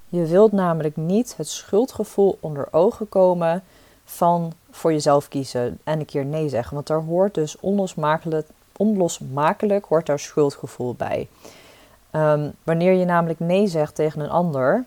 Je 0.09 0.27
wilt 0.27 0.53
namelijk 0.53 0.97
niet 0.97 1.35
het 1.37 1.49
schuldgevoel 1.49 2.39
onder 2.41 2.69
ogen 2.71 3.09
komen 3.09 3.63
van 4.05 4.53
voor 4.71 4.93
jezelf 4.93 5.29
kiezen 5.29 5.79
en 5.85 5.99
een 5.99 6.05
keer 6.05 6.25
nee 6.25 6.49
zeggen. 6.49 6.75
Want 6.75 6.87
daar 6.87 7.03
hoort 7.03 7.35
dus 7.35 7.61
onlosmakelijk, 7.61 8.49
onlosmakelijk 8.77 9.85
hoort 9.85 10.07
daar 10.07 10.19
schuldgevoel 10.19 10.95
bij. 10.95 11.29
Um, 12.13 12.53
wanneer 12.63 12.93
je 12.93 13.05
namelijk 13.05 13.39
nee 13.39 13.67
zegt 13.67 13.95
tegen 13.95 14.21
een 14.21 14.31
ander, 14.31 14.85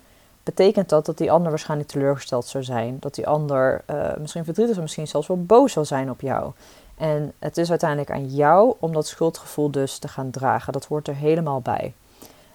betekent 0.55 0.89
dat 0.89 1.05
dat 1.05 1.17
die 1.17 1.31
ander 1.31 1.49
waarschijnlijk 1.49 1.89
teleurgesteld 1.89 2.45
zou 2.45 2.63
zijn. 2.63 2.97
Dat 2.99 3.15
die 3.15 3.27
ander 3.27 3.83
uh, 3.91 4.15
misschien 4.19 4.43
verdrietig 4.43 4.75
of 4.75 4.81
misschien 4.81 5.07
zelfs 5.07 5.27
wel 5.27 5.43
boos 5.43 5.71
zal 5.71 5.85
zijn 5.85 6.09
op 6.09 6.21
jou. 6.21 6.51
En 6.97 7.33
het 7.39 7.57
is 7.57 7.69
uiteindelijk 7.69 8.11
aan 8.11 8.25
jou 8.25 8.75
om 8.79 8.93
dat 8.93 9.07
schuldgevoel 9.07 9.71
dus 9.71 9.97
te 9.97 10.07
gaan 10.07 10.29
dragen. 10.29 10.73
Dat 10.73 10.85
hoort 10.85 11.07
er 11.07 11.15
helemaal 11.15 11.61
bij. 11.61 11.93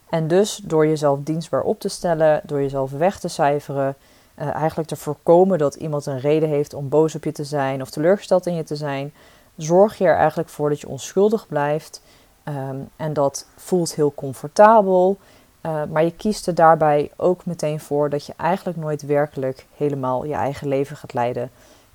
En 0.08 0.28
dus 0.28 0.60
door 0.64 0.86
jezelf 0.86 1.18
dienstbaar 1.22 1.62
op 1.62 1.80
te 1.80 1.88
stellen, 1.88 2.40
door 2.44 2.60
jezelf 2.60 2.90
weg 2.90 3.18
te 3.18 3.28
cijferen, 3.28 3.94
uh, 4.38 4.54
eigenlijk 4.54 4.88
te 4.88 4.96
voorkomen 4.96 5.58
dat 5.58 5.74
iemand 5.74 6.06
een 6.06 6.20
reden 6.20 6.48
heeft 6.48 6.74
om 6.74 6.88
boos 6.88 7.14
op 7.14 7.24
je 7.24 7.32
te 7.32 7.44
zijn 7.44 7.82
of 7.82 7.90
teleurgesteld 7.90 8.46
in 8.46 8.54
je 8.54 8.64
te 8.64 8.76
zijn, 8.76 9.12
zorg 9.56 9.98
je 9.98 10.04
er 10.04 10.16
eigenlijk 10.16 10.48
voor 10.48 10.68
dat 10.68 10.80
je 10.80 10.88
onschuldig 10.88 11.46
blijft. 11.46 12.02
Um, 12.44 12.88
en 12.96 13.12
dat 13.12 13.46
voelt 13.56 13.94
heel 13.94 14.12
comfortabel. 14.14 15.18
Uh, 15.66 15.82
maar 15.84 16.04
je 16.04 16.12
kiest 16.12 16.46
er 16.46 16.54
daarbij 16.54 17.10
ook 17.16 17.46
meteen 17.46 17.80
voor 17.80 18.10
dat 18.10 18.26
je 18.26 18.34
eigenlijk 18.36 18.78
nooit 18.78 19.02
werkelijk 19.02 19.66
helemaal 19.76 20.24
je 20.24 20.34
eigen 20.34 20.68
leven 20.68 20.96
gaat 20.96 21.14
leiden. 21.14 21.50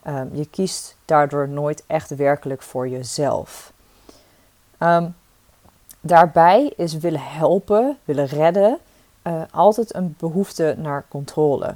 Um, 0.07 0.29
je 0.31 0.45
kiest 0.45 0.95
daardoor 1.05 1.47
nooit 1.47 1.83
echt 1.87 2.15
werkelijk 2.15 2.61
voor 2.61 2.87
jezelf. 2.87 3.71
Um, 4.79 5.15
daarbij 5.99 6.73
is 6.75 6.97
willen 6.97 7.23
helpen, 7.23 7.97
willen 8.05 8.25
redden, 8.25 8.77
uh, 9.23 9.41
altijd 9.51 9.95
een 9.95 10.15
behoefte 10.19 10.75
naar 10.77 11.05
controle. 11.07 11.75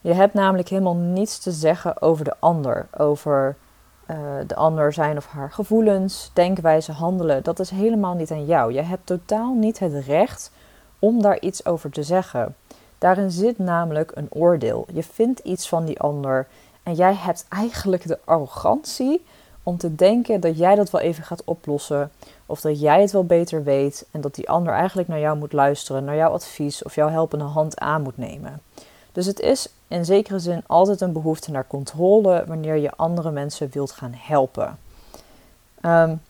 Je 0.00 0.12
hebt 0.12 0.34
namelijk 0.34 0.68
helemaal 0.68 0.96
niets 0.96 1.38
te 1.38 1.52
zeggen 1.52 2.02
over 2.02 2.24
de 2.24 2.34
ander, 2.38 2.86
over 2.96 3.56
uh, 4.10 4.16
de 4.46 4.54
ander 4.54 4.92
zijn 4.92 5.16
of 5.16 5.26
haar 5.26 5.52
gevoelens, 5.52 6.30
denkwijze, 6.32 6.92
handelen. 6.92 7.42
Dat 7.42 7.58
is 7.58 7.70
helemaal 7.70 8.14
niet 8.14 8.30
aan 8.30 8.46
jou. 8.46 8.72
Je 8.72 8.82
hebt 8.82 9.06
totaal 9.06 9.54
niet 9.54 9.78
het 9.78 10.04
recht 10.04 10.50
om 11.02 11.22
daar 11.22 11.40
iets 11.40 11.66
over 11.66 11.90
te 11.90 12.02
zeggen. 12.02 12.54
Daarin 12.98 13.30
zit 13.30 13.58
namelijk 13.58 14.12
een 14.14 14.28
oordeel. 14.30 14.86
Je 14.92 15.02
vindt 15.02 15.38
iets 15.38 15.68
van 15.68 15.84
die 15.84 16.00
ander 16.00 16.46
en 16.82 16.94
jij 16.94 17.14
hebt 17.14 17.46
eigenlijk 17.48 18.06
de 18.06 18.18
arrogantie 18.24 19.24
om 19.62 19.76
te 19.76 19.94
denken 19.94 20.40
dat 20.40 20.58
jij 20.58 20.74
dat 20.74 20.90
wel 20.90 21.00
even 21.00 21.24
gaat 21.24 21.44
oplossen. 21.44 22.10
Of 22.46 22.60
dat 22.60 22.80
jij 22.80 23.00
het 23.00 23.12
wel 23.12 23.24
beter 23.24 23.64
weet 23.64 24.06
en 24.10 24.20
dat 24.20 24.34
die 24.34 24.48
ander 24.48 24.72
eigenlijk 24.72 25.08
naar 25.08 25.18
jou 25.18 25.38
moet 25.38 25.52
luisteren, 25.52 26.04
naar 26.04 26.16
jouw 26.16 26.30
advies 26.30 26.82
of 26.82 26.94
jouw 26.94 27.08
helpende 27.08 27.44
hand 27.44 27.78
aan 27.78 28.02
moet 28.02 28.18
nemen. 28.18 28.60
Dus 29.12 29.26
het 29.26 29.40
is 29.40 29.68
in 29.88 30.04
zekere 30.04 30.38
zin 30.38 30.62
altijd 30.66 31.00
een 31.00 31.12
behoefte 31.12 31.50
naar 31.50 31.66
controle 31.66 32.44
wanneer 32.46 32.76
je 32.76 32.96
andere 32.96 33.30
mensen 33.30 33.68
wilt 33.72 33.92
gaan 33.92 34.14
helpen. 34.16 34.78
Um, 35.82 36.20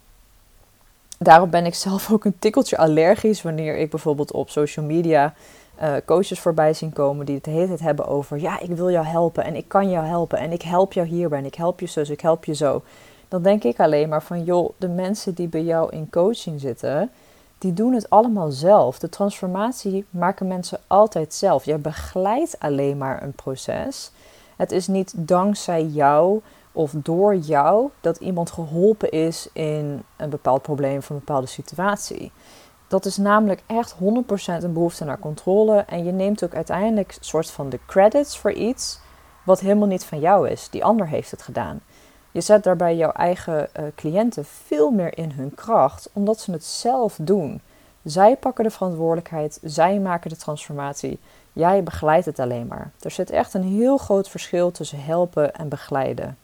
daarom 1.23 1.51
ben 1.51 1.67
ik 1.67 1.75
zelf 1.75 2.13
ook 2.13 2.25
een 2.25 2.39
tikkeltje 2.39 2.77
allergisch 2.77 3.43
wanneer 3.43 3.77
ik 3.77 3.91
bijvoorbeeld 3.91 4.33
op 4.33 4.51
social 4.51 4.85
media 4.85 5.35
uh, 5.83 5.95
coaches 6.05 6.41
voorbij 6.41 6.75
zien 6.75 6.93
komen 6.93 7.27
die 7.27 7.37
het 7.37 7.47
hele 7.47 7.67
tijd 7.67 7.81
hebben 7.81 8.07
over: 8.07 8.39
ja, 8.39 8.61
ik 8.61 8.71
wil 8.71 8.91
jou 8.91 9.07
helpen 9.07 9.45
en 9.45 9.55
ik 9.55 9.69
kan 9.69 9.91
jou 9.91 10.07
helpen 10.07 10.39
en 10.39 10.53
ik 10.53 10.63
help 10.63 10.93
jou 10.93 11.07
hierbij 11.07 11.39
en 11.39 11.45
ik 11.45 11.55
help 11.55 11.81
je 11.81 11.87
zus, 11.87 12.11
ik 12.11 12.21
help 12.21 12.45
je 12.45 12.55
zo. 12.55 12.83
Dan 13.29 13.43
denk 13.43 13.65
ik 13.65 13.81
alleen 13.81 14.09
maar 14.09 14.23
van: 14.23 14.45
joh, 14.45 14.71
de 14.77 14.89
mensen 14.89 15.35
die 15.35 15.49
bij 15.49 15.63
jou 15.63 15.91
in 15.91 16.11
coaching 16.11 16.61
zitten, 16.61 17.11
die 17.59 17.73
doen 17.73 17.93
het 17.93 18.11
allemaal 18.11 18.51
zelf. 18.51 18.99
De 18.99 19.09
transformatie 19.09 20.05
maken 20.11 20.47
mensen 20.47 20.81
altijd 20.87 21.35
zelf. 21.35 21.65
Je 21.65 21.79
begeleidt 21.79 22.57
alleen 22.59 22.99
maar 22.99 23.23
een 23.23 23.33
proces. 23.33 24.11
Het 24.57 24.73
is 24.73 24.87
niet 24.87 25.13
dankzij 25.17 25.85
jou 25.85 26.41
of 26.73 26.93
door 26.97 27.37
jou 27.37 27.91
dat 28.01 28.17
iemand 28.17 28.51
geholpen 28.51 29.11
is 29.11 29.49
in 29.53 30.03
een 30.17 30.31
bepaald 30.31 30.63
probleem 30.63 30.97
of 30.97 31.11
een 31.11 31.19
bepaalde 31.19 31.47
situatie. 31.47 32.33
Dat 32.89 33.05
is 33.05 33.17
namelijk 33.17 33.63
echt 33.67 33.95
100% 33.95 33.99
een 34.63 34.73
behoefte 34.73 35.05
naar 35.05 35.19
controle. 35.19 35.77
En 35.77 36.05
je 36.05 36.13
neemt 36.13 36.45
ook 36.45 36.55
uiteindelijk 36.55 37.09
een 37.19 37.25
soort 37.25 37.51
van 37.51 37.69
de 37.69 37.79
credits 37.87 38.39
voor 38.39 38.53
iets 38.53 39.01
wat 39.45 39.61
helemaal 39.61 39.89
niet 39.89 40.05
van 40.05 40.21
jou 40.21 40.49
is. 40.49 40.69
Die 40.71 40.85
ander 40.85 41.09
heeft 41.09 41.31
het 41.31 41.43
gedaan. 41.43 41.81
Je 42.31 42.41
zet 42.41 42.65
daarbij 42.65 42.97
jouw 42.97 43.13
eigen 43.13 43.69
uh, 43.81 43.87
cliënten 43.95 44.45
veel 44.45 44.91
meer 44.91 45.19
in 45.19 45.31
hun 45.31 45.55
kracht, 45.55 46.11
omdat 46.13 46.41
ze 46.41 46.53
het 46.53 46.65
zelf 46.65 47.19
doen. 47.21 47.61
Zij 48.03 48.37
pakken 48.37 48.65
de 48.65 48.71
verantwoordelijkheid, 48.71 49.59
zij 49.63 49.99
maken 49.99 50.31
de 50.31 50.37
transformatie. 50.37 51.19
Jij 51.53 51.83
begeleidt 51.83 52.27
het 52.27 52.39
alleen 52.39 52.67
maar. 52.67 52.91
Er 53.01 53.11
zit 53.11 53.31
echt 53.31 53.55
een 53.55 53.63
heel 53.63 53.97
groot 53.97 54.29
verschil 54.29 54.71
tussen 54.71 55.05
helpen 55.05 55.55
en 55.55 55.69
begeleiden. 55.69 56.37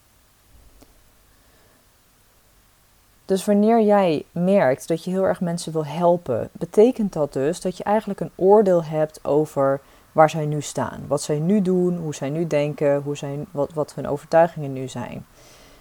Dus 3.29 3.45
wanneer 3.45 3.81
jij 3.81 4.25
merkt 4.33 4.89
dat 4.89 5.05
je 5.05 5.11
heel 5.11 5.25
erg 5.25 5.41
mensen 5.41 5.73
wil 5.73 5.87
helpen, 5.87 6.49
betekent 6.53 7.13
dat 7.13 7.33
dus 7.33 7.61
dat 7.61 7.77
je 7.77 7.85
eigenlijk 7.85 8.21
een 8.21 8.31
oordeel 8.35 8.85
hebt 8.85 9.25
over 9.25 9.81
waar 10.13 10.31
zij 10.31 10.47
nu 10.47 10.63
staan. 10.63 11.05
Wat 11.07 11.23
zij 11.23 11.39
nu 11.39 11.63
doen, 11.63 11.97
hoe 11.97 12.15
zij 12.15 12.31
nu 12.31 12.47
denken, 12.47 13.03
hoe 13.03 13.17
zij, 13.17 13.45
wat, 13.51 13.73
wat 13.73 13.95
hun 13.95 14.09
overtuigingen 14.09 14.73
nu 14.73 14.89
zijn. 14.89 15.27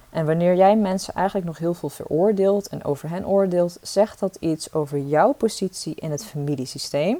En 0.09 0.25
wanneer 0.25 0.55
jij 0.55 0.75
mensen 0.75 1.13
eigenlijk 1.13 1.47
nog 1.47 1.57
heel 1.57 1.73
veel 1.73 1.89
veroordeelt 1.89 2.67
en 2.67 2.83
over 2.83 3.09
hen 3.09 3.27
oordeelt, 3.27 3.77
zegt 3.81 4.19
dat 4.19 4.37
iets 4.39 4.73
over 4.73 4.99
jouw 4.99 5.31
positie 5.31 5.95
in 5.95 6.11
het 6.11 6.25
familiesysteem. 6.25 7.17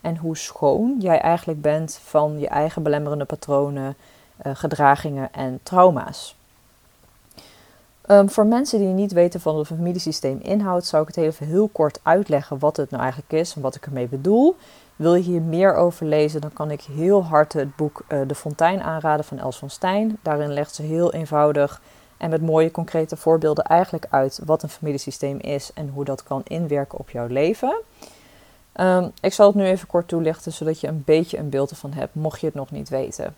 En 0.00 0.16
hoe 0.16 0.36
schoon 0.36 0.96
jij 0.98 1.20
eigenlijk 1.20 1.60
bent 1.60 2.00
van 2.02 2.38
je 2.38 2.48
eigen 2.48 2.82
belemmerende 2.82 3.24
patronen, 3.24 3.96
uh, 4.46 4.54
gedragingen 4.54 5.32
en 5.32 5.60
trauma's. 5.62 6.37
Um, 8.10 8.30
voor 8.30 8.46
mensen 8.46 8.78
die 8.78 8.88
niet 8.88 9.12
weten 9.12 9.40
van 9.40 9.54
wat 9.54 9.68
het 9.68 9.76
familiesysteem 9.76 10.38
inhoudt, 10.42 10.86
zou 10.86 11.02
ik 11.02 11.08
het 11.14 11.24
even 11.24 11.46
heel 11.46 11.68
kort 11.68 12.00
uitleggen 12.02 12.58
wat 12.58 12.76
het 12.76 12.90
nou 12.90 13.02
eigenlijk 13.02 13.32
is 13.32 13.54
en 13.54 13.60
wat 13.60 13.74
ik 13.74 13.86
ermee 13.86 14.08
bedoel. 14.08 14.56
Wil 14.96 15.14
je 15.14 15.22
hier 15.22 15.42
meer 15.42 15.74
over 15.74 16.06
lezen, 16.06 16.40
dan 16.40 16.52
kan 16.52 16.70
ik 16.70 16.80
heel 16.80 17.24
hard 17.24 17.52
het 17.52 17.76
boek 17.76 18.04
uh, 18.08 18.20
De 18.26 18.34
Fontein 18.34 18.82
aanraden 18.82 19.24
van 19.24 19.38
Els 19.38 19.58
van 19.58 19.70
Stijn. 19.70 20.18
Daarin 20.22 20.52
legt 20.52 20.74
ze 20.74 20.82
heel 20.82 21.12
eenvoudig 21.12 21.80
en 22.16 22.30
met 22.30 22.42
mooie 22.42 22.70
concrete 22.70 23.16
voorbeelden 23.16 23.64
eigenlijk 23.64 24.06
uit 24.10 24.40
wat 24.44 24.62
een 24.62 24.68
familiesysteem 24.68 25.38
is 25.38 25.70
en 25.74 25.88
hoe 25.88 26.04
dat 26.04 26.22
kan 26.22 26.40
inwerken 26.44 26.98
op 26.98 27.10
jouw 27.10 27.26
leven. 27.26 27.80
Um, 28.80 29.12
ik 29.20 29.32
zal 29.32 29.46
het 29.46 29.56
nu 29.56 29.64
even 29.64 29.86
kort 29.86 30.08
toelichten, 30.08 30.52
zodat 30.52 30.80
je 30.80 30.86
een 30.86 31.02
beetje 31.04 31.38
een 31.38 31.48
beeld 31.48 31.70
ervan 31.70 31.92
hebt, 31.92 32.14
mocht 32.14 32.40
je 32.40 32.46
het 32.46 32.54
nog 32.54 32.70
niet 32.70 32.88
weten. 32.88 33.34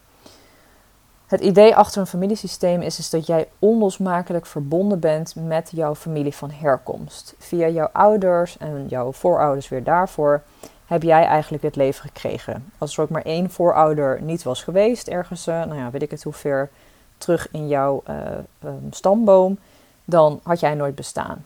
Het 1.30 1.40
idee 1.40 1.76
achter 1.76 2.00
een 2.00 2.06
familiesysteem 2.06 2.82
is, 2.82 2.98
is 2.98 3.10
dat 3.10 3.26
jij 3.26 3.48
onlosmakelijk 3.58 4.46
verbonden 4.46 4.98
bent 4.98 5.34
met 5.34 5.70
jouw 5.74 5.94
familie 5.94 6.34
van 6.34 6.50
herkomst. 6.50 7.34
Via 7.38 7.68
jouw 7.68 7.88
ouders 7.92 8.58
en 8.58 8.86
jouw 8.88 9.12
voorouders 9.12 9.68
weer 9.68 9.84
daarvoor 9.84 10.42
heb 10.86 11.02
jij 11.02 11.24
eigenlijk 11.24 11.62
het 11.62 11.76
leven 11.76 12.02
gekregen. 12.02 12.72
Als 12.78 12.96
er 12.96 13.02
ook 13.02 13.08
maar 13.08 13.22
één 13.22 13.50
voorouder 13.50 14.22
niet 14.22 14.42
was 14.42 14.62
geweest 14.62 15.08
ergens, 15.08 15.48
uh, 15.48 15.54
nou 15.54 15.74
ja, 15.74 15.90
weet 15.90 16.02
ik 16.02 16.10
het 16.10 16.22
hoe 16.22 16.32
ver 16.32 16.70
terug 17.18 17.48
in 17.50 17.68
jouw 17.68 18.02
uh, 18.08 18.16
um, 18.64 18.86
stamboom, 18.90 19.58
dan 20.04 20.40
had 20.42 20.60
jij 20.60 20.74
nooit 20.74 20.94
bestaan. 20.94 21.44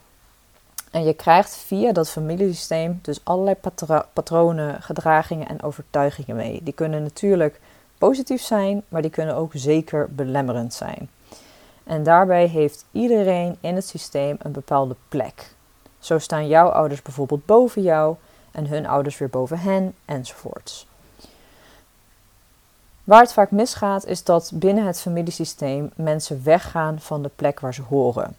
En 0.91 1.03
je 1.03 1.13
krijgt 1.13 1.55
via 1.55 1.91
dat 1.91 2.09
familiesysteem 2.09 2.99
dus 3.01 3.19
allerlei 3.23 3.55
patronen, 4.13 4.81
gedragingen 4.81 5.47
en 5.47 5.63
overtuigingen 5.63 6.35
mee. 6.35 6.59
Die 6.63 6.73
kunnen 6.73 7.03
natuurlijk 7.03 7.59
positief 7.97 8.41
zijn, 8.41 8.83
maar 8.89 9.01
die 9.01 9.11
kunnen 9.11 9.35
ook 9.35 9.51
zeker 9.53 10.07
belemmerend 10.15 10.73
zijn. 10.73 11.09
En 11.83 12.03
daarbij 12.03 12.47
heeft 12.47 12.85
iedereen 12.91 13.57
in 13.59 13.75
het 13.75 13.87
systeem 13.87 14.35
een 14.39 14.51
bepaalde 14.51 14.95
plek. 15.09 15.53
Zo 15.99 16.19
staan 16.19 16.47
jouw 16.47 16.67
ouders 16.67 17.01
bijvoorbeeld 17.01 17.45
boven 17.45 17.81
jou 17.81 18.15
en 18.51 18.67
hun 18.67 18.85
ouders 18.85 19.17
weer 19.17 19.29
boven 19.29 19.59
hen 19.59 19.95
enzovoorts. 20.05 20.87
Waar 23.03 23.21
het 23.21 23.33
vaak 23.33 23.51
misgaat 23.51 24.05
is 24.05 24.23
dat 24.23 24.51
binnen 24.53 24.85
het 24.85 25.01
familiesysteem 25.01 25.91
mensen 25.95 26.43
weggaan 26.43 26.99
van 26.99 27.21
de 27.21 27.31
plek 27.35 27.59
waar 27.59 27.73
ze 27.73 27.81
horen. 27.81 28.35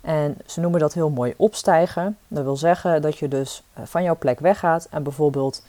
En 0.00 0.36
ze 0.46 0.60
noemen 0.60 0.80
dat 0.80 0.94
heel 0.94 1.10
mooi 1.10 1.34
opstijgen. 1.36 2.18
Dat 2.28 2.44
wil 2.44 2.56
zeggen 2.56 3.02
dat 3.02 3.18
je 3.18 3.28
dus 3.28 3.62
eh, 3.72 3.84
van 3.84 4.02
jouw 4.02 4.16
plek 4.16 4.40
weggaat 4.40 4.86
en 4.90 5.02
bijvoorbeeld 5.02 5.62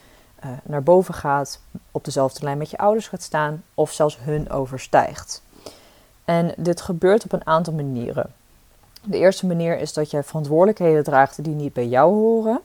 uh, 0.46 0.52
naar 0.64 0.84
boven 0.84 1.14
gaat, 1.14 1.60
op 1.92 2.06
dezelfde 2.06 2.44
lijn 2.44 2.58
met 2.58 2.70
je 2.70 2.78
ouders 2.78 3.08
gaat 3.08 3.22
staan 3.22 3.64
of 3.74 3.92
zelfs 3.92 4.18
hun 4.20 4.50
overstijgt. 4.50 5.44
En 6.26 6.54
dit 6.58 6.82
gebeurt 6.82 7.24
op 7.24 7.32
een 7.32 7.48
aantal 7.48 7.74
manieren. 7.74 8.34
De 9.04 9.18
eerste 9.18 9.46
manier 9.46 9.78
is 9.80 9.94
dat 9.94 10.12
jij 10.12 10.24
verantwoordelijkheden 10.24 11.04
draagt 11.04 11.44
die 11.44 11.56
niet 11.56 11.74
bij 11.74 11.88
jou 11.88 12.14
horen. 12.14 12.62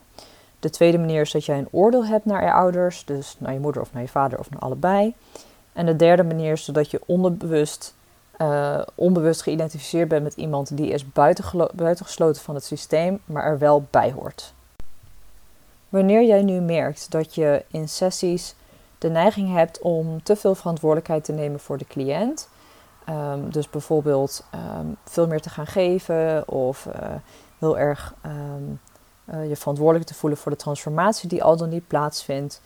De 0.59 0.69
tweede 0.69 0.97
manier 0.97 1.21
is 1.21 1.31
dat 1.31 1.45
jij 1.45 1.57
een 1.57 1.67
oordeel 1.71 2.05
hebt 2.05 2.25
naar 2.25 2.43
je 2.43 2.53
ouders, 2.53 3.05
dus 3.05 3.35
naar 3.39 3.53
je 3.53 3.59
moeder 3.59 3.81
of 3.81 3.93
naar 3.93 4.01
je 4.01 4.07
vader 4.07 4.39
of 4.39 4.49
naar 4.49 4.59
allebei. 4.59 5.15
En 5.73 5.85
de 5.85 5.95
derde 5.95 6.23
manier 6.23 6.51
is 6.51 6.65
dat 6.65 6.91
je 6.91 7.01
onderbewust, 7.05 7.95
uh, 8.37 8.81
onbewust 8.95 9.41
geïdentificeerd 9.41 10.07
bent 10.07 10.23
met 10.23 10.35
iemand 10.35 10.77
die 10.77 10.91
is 10.91 11.11
buitengesloten 11.73 12.41
van 12.41 12.55
het 12.55 12.63
systeem, 12.63 13.19
maar 13.25 13.43
er 13.43 13.57
wel 13.57 13.85
bij 13.89 14.11
hoort. 14.11 14.53
Wanneer 15.91 16.23
jij 16.23 16.41
nu 16.43 16.59
merkt 16.59 17.11
dat 17.11 17.35
je 17.35 17.65
in 17.67 17.89
sessies 17.89 18.55
de 18.97 19.09
neiging 19.09 19.53
hebt 19.53 19.81
om 19.81 20.23
te 20.23 20.35
veel 20.35 20.55
verantwoordelijkheid 20.55 21.23
te 21.23 21.31
nemen 21.31 21.59
voor 21.59 21.77
de 21.77 21.85
cliënt, 21.85 22.49
um, 23.09 23.49
dus 23.49 23.69
bijvoorbeeld 23.69 24.45
um, 24.79 24.95
veel 25.05 25.27
meer 25.27 25.41
te 25.41 25.49
gaan 25.49 25.67
geven 25.67 26.47
of 26.47 26.85
uh, 26.85 26.93
heel 27.59 27.77
erg 27.77 28.13
um, 28.25 28.79
uh, 29.33 29.49
je 29.49 29.55
verantwoordelijk 29.55 30.07
te 30.07 30.13
voelen 30.13 30.39
voor 30.39 30.51
de 30.51 30.57
transformatie 30.57 31.29
die 31.29 31.43
al 31.43 31.57
dan 31.57 31.69
niet 31.69 31.87
plaatsvindt, 31.87 32.61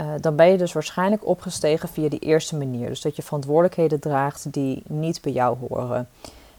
uh, 0.00 0.06
dan 0.20 0.36
ben 0.36 0.46
je 0.46 0.58
dus 0.58 0.72
waarschijnlijk 0.72 1.26
opgestegen 1.26 1.88
via 1.88 2.08
die 2.08 2.18
eerste 2.18 2.56
manier. 2.56 2.88
Dus 2.88 3.00
dat 3.00 3.16
je 3.16 3.22
verantwoordelijkheden 3.22 4.00
draagt 4.00 4.52
die 4.52 4.82
niet 4.86 5.22
bij 5.22 5.32
jou 5.32 5.56
horen. 5.68 6.08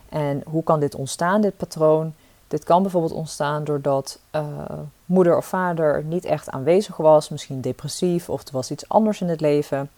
En 0.10 0.42
hoe 0.46 0.64
kan 0.64 0.80
dit 0.80 0.96
ontstaan, 0.96 1.42
dit 1.42 1.58
patroon? 1.58 2.14
Dit 2.48 2.64
kan 2.64 2.82
bijvoorbeeld 2.82 3.14
ontstaan 3.14 3.64
doordat 3.64 4.20
uh, 4.36 4.44
moeder 5.06 5.38
of 5.38 5.46
vader 5.46 6.04
niet 6.04 6.26
echt 6.26 6.50
aanwezig 6.50 6.98
was, 6.98 7.30
misschien 7.30 7.62
depressief 7.62 8.30
of 8.30 8.42
er 8.42 8.54
was 8.54 8.72
iets 8.72 8.90
anders 8.90 9.22
in 9.22 9.30
het 9.30 9.42
leven. 9.42 9.90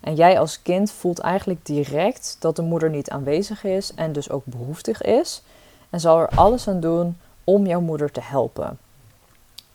En 0.00 0.14
jij 0.14 0.38
als 0.38 0.62
kind 0.62 0.90
voelt 0.90 1.18
eigenlijk 1.18 1.66
direct 1.66 2.36
dat 2.38 2.56
de 2.56 2.62
moeder 2.62 2.90
niet 2.90 3.10
aanwezig 3.10 3.64
is 3.64 3.94
en 3.94 4.12
dus 4.12 4.30
ook 4.30 4.44
behoeftig 4.44 5.02
is. 5.02 5.42
En 5.90 6.00
zal 6.00 6.18
er 6.18 6.28
alles 6.28 6.68
aan 6.68 6.80
doen 6.80 7.18
om 7.44 7.66
jouw 7.66 7.80
moeder 7.80 8.10
te 8.10 8.20
helpen. 8.22 8.78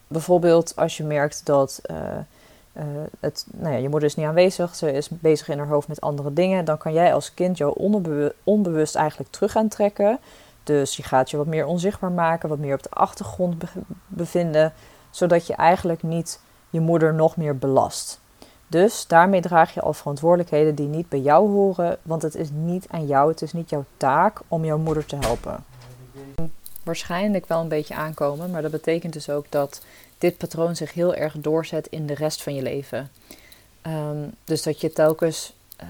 Bijvoorbeeld 0.08 0.76
als 0.76 0.98
je 0.98 1.04
merkt 1.04 1.46
dat 1.46 1.82
uh, 1.92 1.98
uh, 2.74 2.84
het, 3.20 3.46
nou 3.52 3.74
ja, 3.74 3.80
je 3.80 3.90
moeder 3.90 4.10
is 4.10 4.16
niet 4.16 4.26
aanwezig, 4.26 4.76
ze 4.76 4.92
is 4.92 5.10
bezig 5.10 5.50
in 5.50 5.58
haar 5.58 5.68
hoofd 5.68 5.88
met 5.88 6.02
andere 6.02 6.34
dingen, 6.34 6.66
dan 6.66 6.78
kan 6.78 6.94
jij 6.94 7.14
als 7.14 7.34
kind 7.34 7.58
jou 7.58 7.74
onbewust 8.44 8.96
eigenlijk 8.96 9.32
terug 9.32 9.52
gaan 9.52 9.68
trekken 9.68 10.20
dus 10.64 10.98
je 10.98 11.04
gaat 11.04 11.30
je 11.30 11.38
wat 11.38 11.46
meer 11.46 11.66
onzichtbaar 11.66 12.12
maken, 12.12 12.50
wat 12.50 12.58
meer 12.58 12.74
op 12.74 12.84
de 12.84 12.90
achtergrond 12.90 13.64
bevinden, 14.08 14.74
zodat 15.10 15.48
je 15.48 15.56
eigenlijk 15.56 16.04
niet 16.04 16.40
je 16.70 16.80
moeder 16.80 17.14
nog 17.14 17.38
meer 17.38 17.58
belast. 17.58 18.20
Dus 18.68 19.08
daarmee 19.08 19.42
draag 19.42 19.74
je 19.74 19.82
al 19.82 19.94
verantwoordelijkheden 19.94 20.76
die 20.76 20.88
niet 20.88 21.10
bij 21.10 21.20
jou 21.20 21.50
horen, 21.50 21.98
want 22.02 22.22
het 22.22 22.36
is 22.36 22.50
niet 22.52 22.86
aan 22.90 23.08
jou, 23.08 23.30
het 23.30 23.42
is 23.42 23.54
niet 23.54 23.70
jouw 23.70 23.86
taak 23.98 24.40
om 24.48 24.66
jouw 24.66 24.78
moeder 24.78 25.06
te 25.06 25.18
helpen. 25.20 25.66
Waarschijnlijk 26.84 27.48
wel 27.48 27.60
een 27.60 27.68
beetje 27.68 27.96
aankomen, 27.96 28.52
maar 28.52 28.62
dat 28.62 28.72
betekent 28.72 29.14
dus 29.14 29.30
ook 29.30 29.46
dat 29.50 29.82
dit 30.18 30.38
patroon 30.38 30.76
zich 30.76 30.94
heel 30.94 31.16
erg 31.16 31.36
doorzet 31.38 31.88
in 31.88 32.06
de 32.06 32.14
rest 32.14 32.44
van 32.44 32.56
je 32.56 32.62
leven. 32.62 33.12
Um, 33.88 34.32
dus 34.44 34.64
dat 34.64 34.82
je 34.82 34.94
telkens 34.94 35.54
uh, 35.84 35.88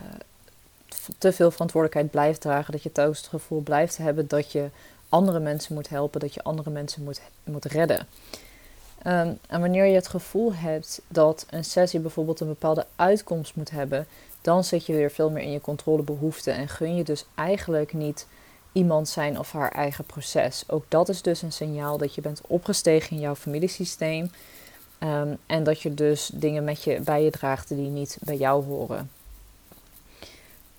te 1.17 1.31
veel 1.31 1.51
verantwoordelijkheid 1.51 2.12
blijft 2.12 2.41
dragen. 2.41 2.72
Dat 2.72 2.84
je 2.84 2.91
telkens 2.91 3.17
het 3.17 3.27
gevoel 3.27 3.62
blijft 3.62 3.98
hebben 3.98 4.27
dat 4.27 4.51
je 4.51 4.70
andere 5.10 5.39
mensen 5.39 5.74
moet 5.74 5.89
helpen, 5.89 6.20
dat 6.20 6.34
je 6.34 6.43
andere 6.43 6.70
mensen 6.70 7.03
moet, 7.03 7.22
moet 7.43 7.65
redden. 7.65 8.08
Ehm, 9.01 9.34
en 9.48 9.60
wanneer 9.60 9.86
je 9.86 9.96
het 9.96 10.08
gevoel 10.08 10.53
hebt 10.53 11.01
dat 11.08 11.46
een 11.50 11.63
sessie 11.63 12.00
bijvoorbeeld 12.00 12.39
een 12.39 12.48
bepaalde 12.48 12.86
uitkomst 12.96 13.55
moet 13.55 13.70
hebben, 13.70 14.08
dan 14.41 14.63
zit 14.63 14.86
je 14.86 14.93
weer 14.93 15.12
veel 15.12 15.29
meer 15.29 15.43
in 15.43 15.51
je 15.51 15.62
controlebehoeften 15.62 16.53
en 16.53 16.67
gun 16.67 16.96
je 16.96 17.03
dus 17.03 17.25
eigenlijk 17.36 17.93
niet 17.93 18.27
iemand 18.72 19.10
zijn 19.10 19.39
of 19.39 19.51
haar 19.51 19.72
eigen 19.72 20.03
proces. 20.03 20.63
Ook 20.67 20.86
dat 20.88 21.10
is 21.10 21.22
dus 21.22 21.41
een 21.41 21.51
signaal 21.51 21.98
dat 21.98 22.15
je 22.15 22.22
bent 22.22 22.41
opgestegen 22.48 23.15
in 23.15 23.22
jouw 23.22 23.36
familiesysteem 23.36 24.31
um, 25.00 25.38
en 25.46 25.63
dat 25.63 25.81
je 25.81 25.93
dus 25.93 26.31
dingen 26.34 26.63
met 26.63 26.84
je 26.84 27.00
bij 27.00 27.24
je 27.24 27.31
draagt 27.31 27.67
die 27.67 27.89
niet 27.89 28.17
bij 28.22 28.38
jou 28.38 28.65
horen. 28.65 29.10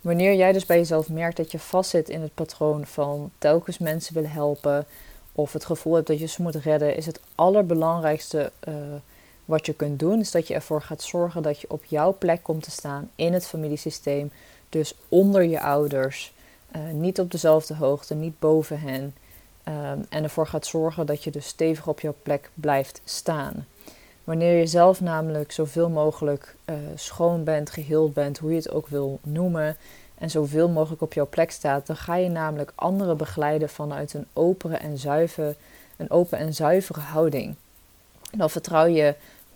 Wanneer 0.02 0.34
jij 0.34 0.52
dus 0.52 0.66
bij 0.66 0.76
jezelf 0.76 1.08
merkt 1.08 1.36
dat 1.36 1.50
je 1.50 1.58
vastzit 1.58 2.08
in 2.08 2.20
het 2.20 2.34
patroon 2.34 2.86
van 2.86 3.30
telkens 3.38 3.78
mensen 3.78 4.14
willen 4.14 4.30
helpen 4.30 4.86
of 5.32 5.52
het 5.52 5.64
gevoel 5.64 5.94
hebt 5.94 6.06
dat 6.06 6.18
je 6.18 6.26
ze 6.26 6.42
moet 6.42 6.54
redden, 6.54 6.96
is 6.96 7.06
het 7.06 7.20
allerbelangrijkste 7.34 8.52
uh, 8.68 8.74
wat 9.44 9.66
je 9.66 9.72
kunt 9.72 9.98
doen, 9.98 10.20
is 10.20 10.30
dat 10.30 10.48
je 10.48 10.54
ervoor 10.54 10.82
gaat 10.82 11.02
zorgen 11.02 11.42
dat 11.42 11.60
je 11.60 11.70
op 11.70 11.84
jouw 11.84 12.16
plek 12.18 12.42
komt 12.42 12.62
te 12.62 12.70
staan 12.70 13.10
in 13.14 13.32
het 13.32 13.46
familiesysteem, 13.46 14.30
dus 14.68 14.94
onder 15.08 15.42
je 15.42 15.60
ouders, 15.60 16.32
uh, 16.76 16.90
niet 16.92 17.20
op 17.20 17.30
dezelfde 17.30 17.74
hoogte, 17.74 18.14
niet 18.14 18.38
boven 18.38 18.80
hen. 18.80 19.14
Um, 19.68 20.06
en 20.08 20.22
ervoor 20.22 20.46
gaat 20.46 20.66
zorgen 20.66 21.06
dat 21.06 21.24
je 21.24 21.30
dus 21.30 21.46
stevig 21.46 21.86
op 21.86 22.00
jouw 22.00 22.14
plek 22.22 22.50
blijft 22.54 23.00
staan. 23.04 23.66
Wanneer 24.32 24.58
je 24.58 24.66
zelf 24.66 25.00
namelijk 25.00 25.52
zoveel 25.52 25.88
mogelijk 25.88 26.56
uh, 26.64 26.76
schoon 26.94 27.44
bent, 27.44 27.70
geheeld 27.70 28.14
bent, 28.14 28.38
hoe 28.38 28.50
je 28.50 28.56
het 28.56 28.70
ook 28.70 28.88
wil 28.88 29.18
noemen, 29.22 29.76
en 30.18 30.30
zoveel 30.30 30.68
mogelijk 30.68 31.02
op 31.02 31.12
jouw 31.12 31.26
plek 31.26 31.50
staat, 31.50 31.86
dan 31.86 31.96
ga 31.96 32.16
je 32.16 32.28
namelijk 32.28 32.72
anderen 32.74 33.16
begeleiden 33.16 33.68
vanuit 33.68 34.14
een 34.14 34.26
open 34.32 34.80
en 34.80 34.98
zuivere, 34.98 35.54
een 35.96 36.10
open 36.10 36.38
en 36.38 36.54
zuivere 36.54 37.00
houding. 37.00 37.54
Dan 38.36 38.50
vertrouw 38.50 38.86
je 38.86 39.14
100% 39.52 39.54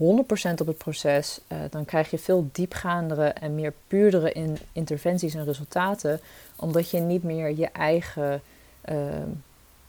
op 0.61 0.67
het 0.67 0.79
proces, 0.79 1.41
uh, 1.49 1.59
dan 1.71 1.85
krijg 1.85 2.11
je 2.11 2.19
veel 2.19 2.49
diepgaandere 2.53 3.29
en 3.29 3.55
meer 3.55 3.73
puurdere 3.87 4.33
in 4.33 4.59
interventies 4.73 5.35
en 5.35 5.45
resultaten, 5.45 6.21
omdat 6.57 6.91
je 6.91 7.01
niet 7.01 7.23
meer 7.23 7.57
je 7.57 7.67
eigen 7.67 8.43
uh, 8.89 8.97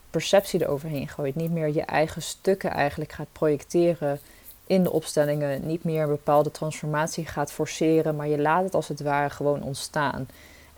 perceptie 0.10 0.62
eroverheen 0.62 1.08
gooit, 1.08 1.36
niet 1.36 1.52
meer 1.52 1.74
je 1.74 1.82
eigen 1.82 2.22
stukken 2.22 2.72
eigenlijk 2.72 3.12
gaat 3.12 3.28
projecteren 3.32 4.20
in 4.68 4.84
de 4.84 4.92
opstellingen, 4.92 5.66
niet 5.66 5.84
meer 5.84 6.02
een 6.02 6.10
bepaalde 6.10 6.52
transformatie 6.52 7.26
gaat 7.26 7.52
forceren, 7.52 8.16
maar 8.16 8.28
je 8.28 8.42
laat 8.42 8.64
het 8.64 8.76
als 8.76 8.88
het 8.88 9.02
ware 9.02 9.30
gewoon 9.30 9.64
ontstaan. 9.64 10.28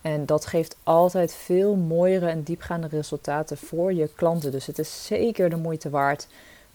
En 0.01 0.25
dat 0.25 0.46
geeft 0.46 0.77
altijd 0.84 1.34
veel 1.34 1.75
mooiere 1.75 2.27
en 2.27 2.43
diepgaande 2.43 2.88
resultaten 2.88 3.58
voor 3.58 3.93
je 3.93 4.10
klanten. 4.15 4.51
Dus 4.51 4.65
het 4.65 4.79
is 4.79 5.05
zeker 5.05 5.50
de 5.50 5.55
moeite 5.55 5.89
waard 5.89 6.27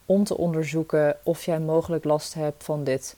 om 0.06 0.24
te 0.24 0.36
onderzoeken 0.36 1.16
of 1.22 1.44
jij 1.44 1.60
mogelijk 1.60 2.04
last 2.04 2.34
hebt 2.34 2.64
van 2.64 2.84
dit 2.84 3.16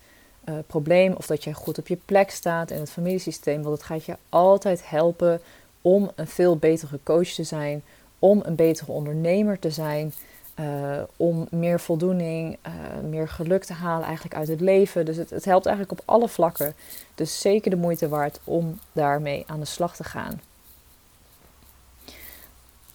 uh, 0.48 0.54
probleem. 0.66 1.12
Of 1.12 1.26
dat 1.26 1.44
jij 1.44 1.52
goed 1.52 1.78
op 1.78 1.88
je 1.88 1.98
plek 2.04 2.30
staat 2.30 2.70
in 2.70 2.80
het 2.80 2.90
familiesysteem. 2.90 3.62
Want 3.62 3.76
het 3.76 3.86
gaat 3.86 4.04
je 4.04 4.16
altijd 4.28 4.88
helpen 4.88 5.40
om 5.82 6.10
een 6.14 6.26
veel 6.26 6.56
betere 6.56 6.98
coach 7.02 7.28
te 7.28 7.44
zijn. 7.44 7.82
Om 8.18 8.42
een 8.44 8.54
betere 8.54 8.92
ondernemer 8.92 9.58
te 9.58 9.70
zijn. 9.70 10.12
Uh, 10.60 11.02
om 11.16 11.46
meer 11.50 11.80
voldoening, 11.80 12.58
uh, 12.66 12.72
meer 13.08 13.28
geluk 13.28 13.64
te 13.64 13.72
halen 13.72 14.06
eigenlijk 14.06 14.36
uit 14.36 14.48
het 14.48 14.60
leven. 14.60 15.04
Dus 15.04 15.16
het, 15.16 15.30
het, 15.30 15.44
helpt 15.44 15.66
eigenlijk 15.66 16.00
op 16.00 16.06
alle 16.08 16.28
vlakken. 16.28 16.74
Dus 17.14 17.40
zeker 17.40 17.70
de 17.70 17.76
moeite 17.76 18.08
waard 18.08 18.40
om 18.44 18.78
daarmee 18.92 19.44
aan 19.46 19.60
de 19.60 19.66
slag 19.66 19.96
te 19.96 20.04
gaan. 20.04 20.40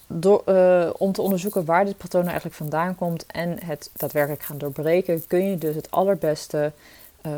Door, 0.08 0.42
uh, 0.46 0.90
om 0.98 1.12
te 1.12 1.22
onderzoeken 1.22 1.66
waar 1.66 1.86
dit 1.86 1.98
patroon 1.98 2.26
nou 2.26 2.32
eigenlijk 2.32 2.62
vandaan 2.62 2.96
komt 2.96 3.26
en 3.26 3.64
het 3.64 3.90
daadwerkelijk 3.94 4.44
gaan 4.44 4.58
doorbreken, 4.58 5.28
kun 5.28 5.50
je 5.50 5.58
dus 5.58 5.76
het 5.76 5.92
allerbeste 5.92 6.72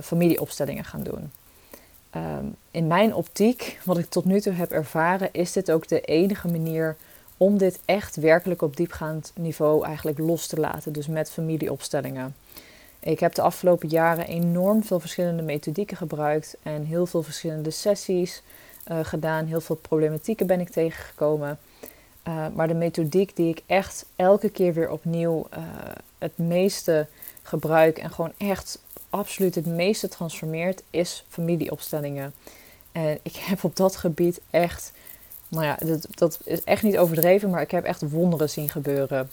familieopstellingen 0.01 0.83
gaan 0.83 1.03
doen. 1.03 1.31
Um, 2.15 2.55
in 2.71 2.87
mijn 2.87 3.13
optiek, 3.13 3.79
wat 3.83 3.97
ik 3.97 4.09
tot 4.09 4.25
nu 4.25 4.41
toe 4.41 4.53
heb 4.53 4.71
ervaren, 4.71 5.29
is 5.31 5.51
dit 5.51 5.71
ook 5.71 5.87
de 5.87 6.01
enige 6.01 6.47
manier 6.47 6.95
om 7.43 7.57
dit 7.57 7.79
echt 7.85 8.15
werkelijk 8.15 8.61
op 8.61 8.77
diepgaand 8.77 9.31
niveau 9.35 9.85
eigenlijk 9.85 10.17
los 10.17 10.47
te 10.47 10.59
laten. 10.59 10.93
Dus 10.93 11.07
met 11.07 11.31
familieopstellingen. 11.31 12.35
Ik 12.99 13.19
heb 13.19 13.35
de 13.35 13.41
afgelopen 13.41 13.89
jaren 13.89 14.27
enorm 14.27 14.83
veel 14.83 14.99
verschillende 14.99 15.41
methodieken 15.41 15.97
gebruikt 15.97 16.55
en 16.63 16.85
heel 16.85 17.05
veel 17.05 17.23
verschillende 17.23 17.71
sessies 17.71 18.41
uh, 18.91 18.99
gedaan. 19.01 19.45
Heel 19.45 19.61
veel 19.61 19.75
problematieken 19.75 20.47
ben 20.47 20.59
ik 20.59 20.69
tegengekomen. 20.69 21.59
Uh, 22.27 22.45
maar 22.53 22.67
de 22.67 22.73
methodiek 22.73 23.35
die 23.35 23.49
ik 23.49 23.61
echt 23.65 24.05
elke 24.15 24.49
keer 24.49 24.73
weer 24.73 24.89
opnieuw 24.89 25.47
uh, 25.53 25.59
het 26.17 26.37
meeste 26.37 27.07
gebruik 27.41 27.97
en 27.97 28.11
gewoon 28.11 28.33
echt 28.37 28.79
absoluut 29.09 29.55
het 29.55 29.65
meeste 29.65 30.07
transformeert, 30.07 30.83
is 30.89 31.25
familieopstellingen. 31.27 32.33
En 32.91 33.19
ik 33.21 33.35
heb 33.35 33.63
op 33.63 33.75
dat 33.75 33.95
gebied 33.95 34.41
echt 34.49 34.91
nou 35.53 35.65
ja, 35.65 35.77
dat, 35.85 36.07
dat 36.09 36.39
is 36.43 36.63
echt 36.63 36.83
niet 36.83 36.97
overdreven, 36.97 37.49
maar 37.49 37.61
ik 37.61 37.71
heb 37.71 37.83
echt 37.83 38.09
wonderen 38.09 38.49
zien 38.49 38.69
gebeuren. 38.69 39.29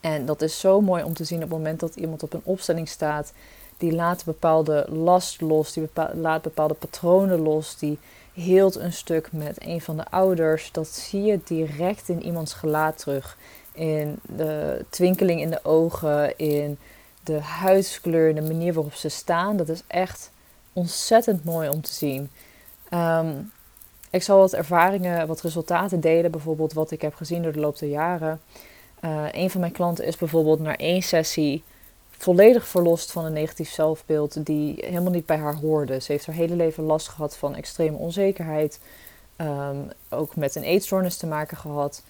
En 0.00 0.26
dat 0.26 0.42
is 0.42 0.60
zo 0.60 0.80
mooi 0.80 1.02
om 1.02 1.14
te 1.14 1.24
zien 1.24 1.42
op 1.42 1.48
het 1.48 1.58
moment 1.58 1.80
dat 1.80 1.96
iemand 1.96 2.22
op 2.22 2.32
een 2.32 2.40
opstelling 2.44 2.88
staat. 2.88 3.32
Die 3.76 3.92
laat 3.92 4.24
bepaalde 4.24 4.86
last 4.88 5.40
los, 5.40 5.72
die 5.72 5.88
laat 6.14 6.42
bepaalde 6.42 6.74
patronen 6.74 7.40
los, 7.40 7.78
die 7.78 7.98
heelt 8.32 8.76
een 8.76 8.92
stuk 8.92 9.32
met 9.32 9.56
een 9.58 9.80
van 9.80 9.96
de 9.96 10.10
ouders. 10.10 10.72
Dat 10.72 10.88
zie 10.88 11.22
je 11.22 11.40
direct 11.44 12.08
in 12.08 12.24
iemands 12.24 12.54
gelaat 12.54 12.98
terug. 12.98 13.36
In 13.72 14.18
de 14.36 14.84
twinkeling 14.88 15.40
in 15.40 15.50
de 15.50 15.64
ogen, 15.64 16.38
in 16.38 16.78
de 17.24 17.40
huidskleur, 17.40 18.34
de 18.34 18.40
manier 18.40 18.74
waarop 18.74 18.94
ze 18.94 19.08
staan. 19.08 19.56
Dat 19.56 19.68
is 19.68 19.82
echt 19.86 20.30
ontzettend 20.72 21.44
mooi 21.44 21.68
om 21.68 21.80
te 21.80 21.92
zien. 21.92 22.30
Um, 22.94 23.52
ik 24.10 24.22
zal 24.22 24.38
wat 24.38 24.52
ervaringen, 24.52 25.26
wat 25.26 25.40
resultaten 25.40 26.00
delen, 26.00 26.30
bijvoorbeeld 26.30 26.72
wat 26.72 26.90
ik 26.90 27.02
heb 27.02 27.14
gezien 27.14 27.42
door 27.42 27.52
de 27.52 27.60
loop 27.60 27.78
der 27.78 27.88
jaren. 27.88 28.40
Uh, 29.04 29.24
een 29.32 29.50
van 29.50 29.60
mijn 29.60 29.72
klanten 29.72 30.04
is 30.04 30.16
bijvoorbeeld 30.16 30.60
na 30.60 30.76
één 30.76 31.02
sessie 31.02 31.62
volledig 32.10 32.66
verlost 32.66 33.12
van 33.12 33.24
een 33.24 33.32
negatief 33.32 33.70
zelfbeeld 33.70 34.46
die 34.46 34.84
helemaal 34.86 35.12
niet 35.12 35.26
bij 35.26 35.36
haar 35.36 35.54
hoorde. 35.54 36.00
Ze 36.00 36.12
heeft 36.12 36.26
haar 36.26 36.34
hele 36.34 36.54
leven 36.54 36.84
last 36.84 37.08
gehad 37.08 37.36
van 37.36 37.54
extreme 37.54 37.96
onzekerheid. 37.96 38.80
Um, 39.36 39.90
ook 40.08 40.36
met 40.36 40.54
een 40.54 40.62
eetstoornis 40.62 41.16
te 41.16 41.26
maken 41.26 41.56
gehad. 41.56 42.02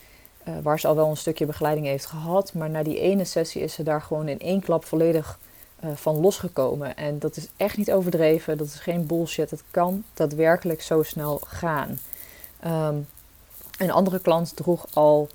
Uh, 0.48 0.54
waar 0.62 0.80
ze 0.80 0.88
al 0.88 0.94
wel 0.96 1.08
een 1.08 1.16
stukje 1.16 1.46
begeleiding 1.46 1.86
heeft 1.86 2.06
gehad. 2.06 2.54
Maar 2.54 2.70
na 2.70 2.82
die 2.82 3.00
ene 3.00 3.24
sessie 3.24 3.62
is 3.62 3.72
ze 3.72 3.82
daar 3.82 4.02
gewoon 4.02 4.28
in 4.28 4.40
één 4.40 4.60
klap 4.60 4.84
volledig 4.84 5.38
uh, 5.84 5.90
van 5.94 6.20
losgekomen. 6.20 6.96
En 6.96 7.18
dat 7.18 7.36
is 7.36 7.48
echt 7.56 7.76
niet 7.76 7.92
overdreven, 7.92 8.58
dat 8.58 8.66
is 8.66 8.74
geen 8.74 9.06
bullshit. 9.06 9.50
Het 9.50 9.62
kan 9.70 10.04
daadwerkelijk 10.14 10.82
zo 10.82 11.02
snel 11.02 11.40
gaan. 11.46 11.98
Um, 12.66 13.06
een 13.78 13.90
andere 13.90 14.20
klant 14.20 14.56
droeg 14.56 14.86
al, 14.92 15.28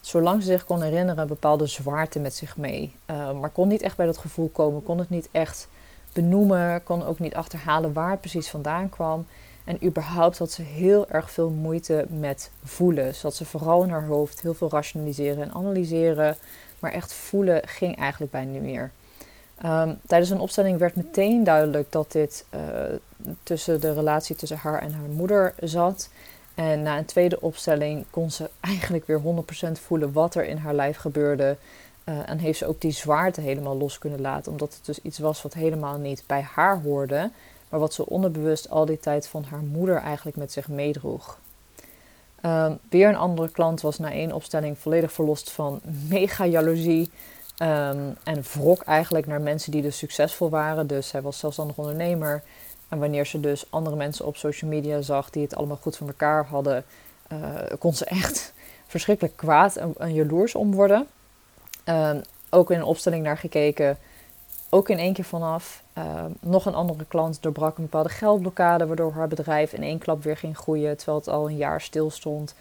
zolang 0.00 0.42
ze 0.42 0.48
zich 0.48 0.64
kon 0.64 0.82
herinneren, 0.82 1.26
bepaalde 1.26 1.66
zwaarte 1.66 2.18
met 2.18 2.34
zich 2.34 2.56
mee. 2.56 2.94
Uh, 3.10 3.32
maar 3.32 3.50
kon 3.50 3.68
niet 3.68 3.82
echt 3.82 3.96
bij 3.96 4.06
dat 4.06 4.18
gevoel 4.18 4.48
komen, 4.48 4.82
kon 4.82 4.98
het 4.98 5.10
niet 5.10 5.28
echt 5.30 5.68
benoemen, 6.12 6.82
kon 6.82 7.04
ook 7.04 7.18
niet 7.18 7.34
achterhalen 7.34 7.92
waar 7.92 8.10
het 8.10 8.20
precies 8.20 8.48
vandaan 8.48 8.88
kwam. 8.88 9.26
En 9.64 9.84
überhaupt 9.84 10.38
had 10.38 10.50
ze 10.50 10.62
heel 10.62 11.08
erg 11.08 11.30
veel 11.30 11.50
moeite 11.50 12.06
met 12.08 12.50
voelen. 12.64 13.14
Had 13.22 13.34
ze 13.34 13.44
vooral 13.44 13.82
in 13.82 13.90
haar 13.90 14.06
hoofd 14.06 14.40
heel 14.40 14.54
veel 14.54 14.70
rationaliseren 14.70 15.42
en 15.42 15.52
analyseren. 15.52 16.36
Maar 16.78 16.92
echt 16.92 17.12
voelen 17.12 17.68
ging 17.68 17.96
eigenlijk 17.96 18.32
bijna 18.32 18.50
niet 18.50 18.62
meer. 18.62 18.90
Um, 19.64 19.98
tijdens 20.06 20.30
een 20.30 20.40
opstelling 20.40 20.78
werd 20.78 20.96
meteen 20.96 21.44
duidelijk 21.44 21.92
dat 21.92 22.12
dit 22.12 22.44
uh, 22.54 22.60
tussen 23.42 23.80
de 23.80 23.92
relatie 23.92 24.36
tussen 24.36 24.58
haar 24.58 24.82
en 24.82 24.92
haar 24.92 25.08
moeder 25.08 25.54
zat. 25.60 26.08
En 26.54 26.82
na 26.82 26.98
een 26.98 27.04
tweede 27.04 27.40
opstelling 27.40 28.04
kon 28.10 28.30
ze 28.30 28.50
eigenlijk 28.60 29.06
weer 29.06 29.20
100% 29.68 29.72
voelen 29.72 30.12
wat 30.12 30.34
er 30.34 30.44
in 30.44 30.56
haar 30.56 30.74
lijf 30.74 30.96
gebeurde. 30.96 31.56
Uh, 32.04 32.28
en 32.28 32.38
heeft 32.38 32.58
ze 32.58 32.66
ook 32.66 32.80
die 32.80 32.90
zwaarte 32.90 33.40
helemaal 33.40 33.76
los 33.76 33.98
kunnen 33.98 34.20
laten, 34.20 34.52
omdat 34.52 34.74
het 34.74 34.86
dus 34.86 35.00
iets 35.02 35.18
was 35.18 35.42
wat 35.42 35.54
helemaal 35.54 35.98
niet 35.98 36.22
bij 36.26 36.46
haar 36.52 36.80
hoorde, 36.80 37.30
maar 37.68 37.80
wat 37.80 37.94
ze 37.94 38.06
onderbewust 38.06 38.70
al 38.70 38.84
die 38.84 39.00
tijd 39.00 39.26
van 39.26 39.44
haar 39.50 39.62
moeder 39.62 39.96
eigenlijk 39.96 40.36
met 40.36 40.52
zich 40.52 40.68
meedroeg. 40.68 41.38
Um, 42.42 42.78
weer 42.90 43.08
een 43.08 43.16
andere 43.16 43.48
klant 43.50 43.80
was 43.80 43.98
na 43.98 44.12
één 44.12 44.32
opstelling 44.32 44.78
volledig 44.78 45.12
verlost 45.12 45.50
van 45.50 45.80
mega 46.08 46.46
jaloezie. 46.46 47.10
Um, 47.62 48.16
en 48.24 48.42
wrok 48.52 48.82
eigenlijk 48.82 49.26
naar 49.26 49.40
mensen 49.40 49.72
die 49.72 49.82
dus 49.82 49.98
succesvol 49.98 50.50
waren. 50.50 50.86
Dus 50.86 51.08
zij 51.08 51.22
was 51.22 51.38
zelfstandig 51.38 51.76
ondernemer. 51.76 52.42
En 52.88 52.98
wanneer 52.98 53.26
ze 53.26 53.40
dus 53.40 53.66
andere 53.70 53.96
mensen 53.96 54.26
op 54.26 54.36
social 54.36 54.70
media 54.70 55.00
zag 55.00 55.30
die 55.30 55.42
het 55.42 55.54
allemaal 55.54 55.76
goed 55.76 55.96
voor 55.96 56.06
elkaar 56.06 56.46
hadden, 56.46 56.84
uh, 57.32 57.38
kon 57.78 57.94
ze 57.94 58.04
echt 58.04 58.52
verschrikkelijk 58.86 59.36
kwaad 59.36 59.76
en, 59.76 60.14
jaloers 60.14 60.54
om 60.54 60.74
worden. 60.74 61.06
Um, 61.84 62.22
ook 62.50 62.70
in 62.70 62.78
een 62.78 62.84
opstelling 62.84 63.22
naar 63.24 63.38
gekeken. 63.38 63.98
Ook 64.68 64.88
in 64.88 64.98
één 64.98 65.12
keer 65.12 65.24
vanaf. 65.24 65.82
Um, 65.98 66.36
nog 66.40 66.66
een 66.66 66.74
andere 66.74 67.04
klant 67.04 67.42
doorbrak 67.42 67.76
een 67.76 67.82
bepaalde 67.82 68.08
geldblokkade, 68.08 68.86
waardoor 68.86 69.12
haar 69.12 69.28
bedrijf 69.28 69.72
in 69.72 69.82
één 69.82 69.98
klap 69.98 70.22
weer 70.22 70.36
ging 70.36 70.56
groeien, 70.56 70.96
terwijl 70.96 71.18
het 71.18 71.28
al 71.28 71.48
een 71.48 71.56
jaar 71.56 71.80
stil 71.80 72.10
stond. 72.10 72.54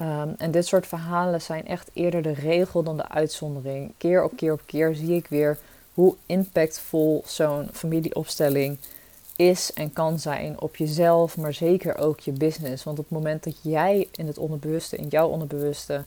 Ehm, 0.00 0.28
en 0.38 0.50
dit 0.50 0.66
soort 0.66 0.86
verhalen 0.86 1.42
zijn 1.42 1.66
echt 1.66 1.90
eerder 1.92 2.22
de 2.22 2.32
regel 2.32 2.82
dan 2.82 2.96
de 2.96 3.08
uitzondering. 3.08 3.92
Keer 3.96 4.24
op 4.24 4.32
keer 4.36 4.52
op 4.52 4.62
keer 4.66 4.94
zie 4.94 5.14
ik 5.14 5.26
weer 5.28 5.58
hoe 5.94 6.14
impactvol 6.26 7.22
zo'n 7.26 7.68
familieopstelling 7.72 8.78
is 9.36 9.72
en 9.72 9.92
kan 9.92 10.18
zijn 10.18 10.60
op 10.60 10.76
jezelf, 10.76 11.36
maar 11.36 11.54
zeker 11.54 11.98
ook 11.98 12.20
je 12.20 12.32
business. 12.32 12.84
Want 12.84 12.98
op 12.98 13.04
het 13.08 13.18
moment 13.18 13.44
dat 13.44 13.56
jij 13.62 14.08
in 14.12 14.26
het 14.26 14.38
onderbewuste, 14.38 14.96
in 14.96 15.08
jouw 15.08 15.28
onderbewuste, 15.28 16.04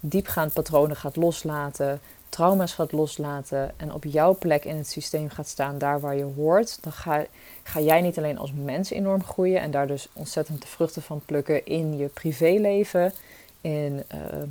diepgaand 0.00 0.52
patronen 0.52 0.96
gaat 0.96 1.16
loslaten, 1.16 2.00
trauma's 2.28 2.72
gaat 2.72 2.92
loslaten 2.92 3.72
en 3.76 3.92
op 3.92 4.04
jouw 4.04 4.36
plek 4.38 4.64
in 4.64 4.76
het 4.76 4.88
systeem 4.88 5.30
gaat 5.30 5.48
staan, 5.48 5.78
daar 5.78 6.00
waar 6.00 6.16
je 6.16 6.32
hoort, 6.36 6.78
dan 6.82 6.92
ga, 6.92 7.24
ga 7.62 7.80
jij 7.80 8.00
niet 8.00 8.18
alleen 8.18 8.38
als 8.38 8.52
mens 8.52 8.90
enorm 8.90 9.24
groeien 9.24 9.60
en 9.60 9.70
daar 9.70 9.86
dus 9.86 10.08
ontzettend 10.12 10.62
de 10.62 10.68
vruchten 10.68 11.02
van 11.02 11.22
plukken 11.26 11.66
in 11.66 11.96
je 11.96 12.06
privéleven, 12.06 13.12
in, 13.64 14.02
uh, 14.14 14.42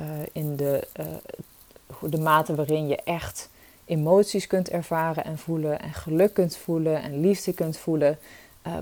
uh, 0.00 0.06
in 0.32 0.56
de, 0.56 0.88
uh, 1.00 2.10
de 2.10 2.18
mate 2.18 2.54
waarin 2.54 2.88
je 2.88 2.96
echt 2.96 3.50
emoties 3.84 4.46
kunt 4.46 4.70
ervaren 4.70 5.24
en 5.24 5.38
voelen 5.38 5.80
en 5.80 5.92
geluk 5.92 6.34
kunt 6.34 6.56
voelen 6.56 7.02
en 7.02 7.20
liefde 7.20 7.52
kunt 7.52 7.76
voelen. 7.76 8.18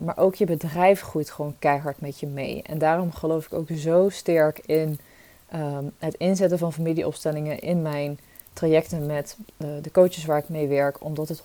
maar 0.04 0.18
ook 0.18 0.34
je 0.34 0.44
bedrijf 0.44 1.00
groeit 1.00 1.30
gewoon 1.30 1.56
keihard 1.58 2.00
met 2.00 2.20
je 2.20 2.26
mee. 2.26 2.62
En 2.62 2.78
daarom 2.78 3.12
geloof 3.12 3.46
ik 3.46 3.52
ook 3.52 3.68
zo 3.76 4.08
sterk 4.08 4.58
in 4.66 4.98
um, 5.54 5.92
het 5.98 6.14
inzetten 6.14 6.58
van 6.58 6.72
familieopstellingen 6.72 7.58
in 7.58 7.82
mijn 7.82 8.18
trajecten 8.52 9.06
met 9.06 9.36
de 9.56 9.90
coaches 9.92 10.24
waar 10.24 10.38
ik 10.38 10.48
mee 10.48 10.68
werk, 10.68 11.04
omdat 11.04 11.28
het 11.28 11.42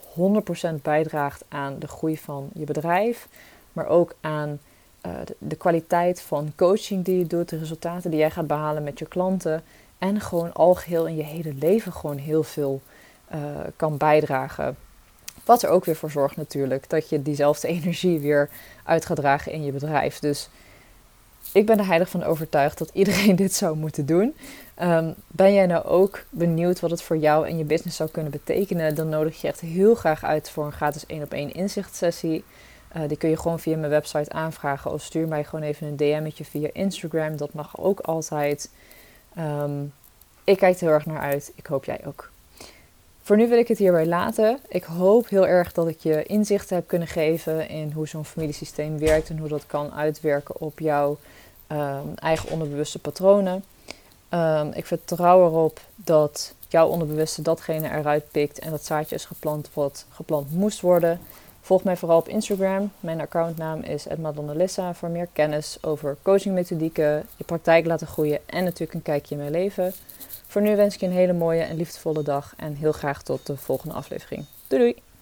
100% 0.77 0.81
bijdraagt 0.81 1.43
aan 1.47 1.79
de 1.79 1.87
groei 1.87 2.17
van 2.17 2.49
je 2.53 2.65
bedrijf, 2.65 3.27
maar 3.73 3.87
ook 3.87 4.15
aan 4.21 4.59
uh, 5.05 5.11
de, 5.37 5.55
kwaliteit 5.55 6.21
van 6.21 6.53
coaching 6.55 7.05
die 7.05 7.17
je 7.17 7.27
doet, 7.27 7.49
de 7.49 7.57
resultaten 7.57 8.09
die 8.09 8.19
jij 8.19 8.31
gaat 8.31 8.47
behalen 8.47 8.83
met 8.83 8.99
je 8.99 9.05
klanten 9.05 9.63
en 9.97 10.21
gewoon 10.21 10.53
algeheel 10.53 11.07
in 11.07 11.15
je 11.15 11.23
hele 11.23 11.53
leven 11.53 11.93
gewoon 11.93 12.17
heel 12.17 12.43
veel 12.43 12.81
uh, 13.33 13.39
kan 13.75 13.97
bijdragen. 13.97 14.77
Wat 15.45 15.63
er 15.63 15.69
ook 15.69 15.85
weer 15.85 15.95
voor 15.95 16.11
zorgt 16.11 16.35
natuurlijk 16.35 16.89
dat 16.89 17.09
je 17.09 17.21
diezelfde 17.21 17.67
energie 17.77 18.19
weer 18.19 18.49
uit 18.83 19.05
gaat 19.05 19.17
dragen 19.17 19.51
in 19.51 19.63
je 19.63 19.71
bedrijf. 19.71 20.19
Dus 20.19 20.49
ik 21.51 21.65
ben 21.65 21.79
er 21.79 21.87
heilig 21.87 22.09
van 22.09 22.23
overtuigd 22.23 22.77
dat 22.77 22.89
iedereen 22.93 23.35
dit 23.45 23.53
zou 23.53 23.77
moeten 23.77 24.05
doen. 24.05 24.35
Um, 24.81 25.13
ben 25.27 25.53
jij 25.53 25.65
nou 25.65 25.85
ook 25.85 26.23
benieuwd 26.29 26.79
wat 26.79 26.91
het 26.91 27.01
voor 27.01 27.17
jou 27.17 27.47
en 27.47 27.57
je 27.57 27.63
business 27.63 27.97
zou 27.97 28.09
kunnen 28.09 28.31
betekenen? 28.31 28.95
Dan 28.95 29.09
nodig 29.09 29.41
je 29.41 29.47
echt 29.47 29.59
heel 29.59 29.95
graag 29.95 30.23
uit 30.23 30.49
voor 30.49 30.65
een 30.65 30.71
gratis 30.71 31.05
1 31.05 31.23
op 31.23 31.31
1 31.33 31.53
inzichtsessie. 31.53 32.43
Uh, 32.95 33.07
die 33.07 33.17
kun 33.17 33.29
je 33.29 33.37
gewoon 33.37 33.59
via 33.59 33.77
mijn 33.77 33.91
website 33.91 34.31
aanvragen 34.31 34.91
of 34.91 35.01
stuur 35.01 35.27
mij 35.27 35.43
gewoon 35.43 35.65
even 35.65 35.87
een 35.87 35.95
DM'tje 35.95 36.45
via 36.45 36.69
Instagram. 36.73 37.37
Dat 37.37 37.53
mag 37.53 37.79
ook 37.79 37.99
altijd. 37.99 38.69
Um, 39.37 39.93
ik 40.43 40.57
kijk 40.57 40.75
er 40.75 40.81
heel 40.81 40.89
erg 40.89 41.05
naar 41.05 41.21
uit. 41.21 41.51
Ik 41.55 41.65
hoop 41.65 41.85
jij 41.85 42.01
ook. 42.05 42.29
Voor 43.21 43.37
nu 43.37 43.47
wil 43.47 43.57
ik 43.57 43.67
het 43.67 43.77
hierbij 43.77 44.05
laten. 44.05 44.59
Ik 44.67 44.83
hoop 44.83 45.29
heel 45.29 45.47
erg 45.47 45.71
dat 45.73 45.87
ik 45.87 45.99
je 45.99 46.23
inzichten 46.23 46.75
heb 46.75 46.87
kunnen 46.87 47.07
geven 47.07 47.69
in 47.69 47.91
hoe 47.91 48.07
zo'n 48.07 48.25
familiesysteem 48.25 48.99
werkt 48.99 49.29
en 49.29 49.37
hoe 49.37 49.47
dat 49.47 49.65
kan 49.67 49.93
uitwerken 49.93 50.61
op 50.61 50.79
jouw 50.79 51.17
um, 51.71 52.13
eigen 52.15 52.49
onderbewuste 52.49 52.99
patronen. 52.99 53.63
Um, 54.29 54.71
ik 54.71 54.85
vertrouw 54.85 55.45
erop 55.45 55.79
dat 55.95 56.53
jouw 56.67 56.87
onderbewuste 56.87 57.41
datgene 57.41 57.89
eruit 57.89 58.31
pikt 58.31 58.59
en 58.59 58.71
dat 58.71 58.85
zaadje 58.85 59.15
is 59.15 59.25
geplant 59.25 59.69
wat 59.73 60.05
geplant 60.09 60.51
moest 60.51 60.81
worden. 60.81 61.19
Volg 61.65 61.83
mij 61.83 61.97
vooral 61.97 62.17
op 62.17 62.27
Instagram. 62.27 62.91
Mijn 62.99 63.21
accountnaam 63.21 63.81
is 63.81 64.05
Madonnalissa 64.19 64.93
voor 64.93 65.09
meer 65.09 65.27
kennis 65.33 65.77
over 65.81 66.17
coachingmethodieken, 66.21 67.25
je 67.35 67.43
praktijk 67.43 67.85
laten 67.85 68.07
groeien 68.07 68.39
en 68.45 68.63
natuurlijk 68.63 68.93
een 68.93 69.01
kijkje 69.01 69.35
in 69.35 69.41
mijn 69.41 69.51
leven. 69.51 69.93
Voor 70.47 70.61
nu 70.61 70.75
wens 70.75 70.93
ik 70.93 70.99
je 70.99 71.05
een 71.05 71.11
hele 71.11 71.33
mooie 71.33 71.61
en 71.61 71.75
liefdevolle 71.75 72.23
dag 72.23 72.53
en 72.57 72.75
heel 72.75 72.91
graag 72.91 73.23
tot 73.23 73.45
de 73.45 73.57
volgende 73.57 73.95
aflevering. 73.95 74.45
Doei 74.67 74.81
doei! 74.81 75.14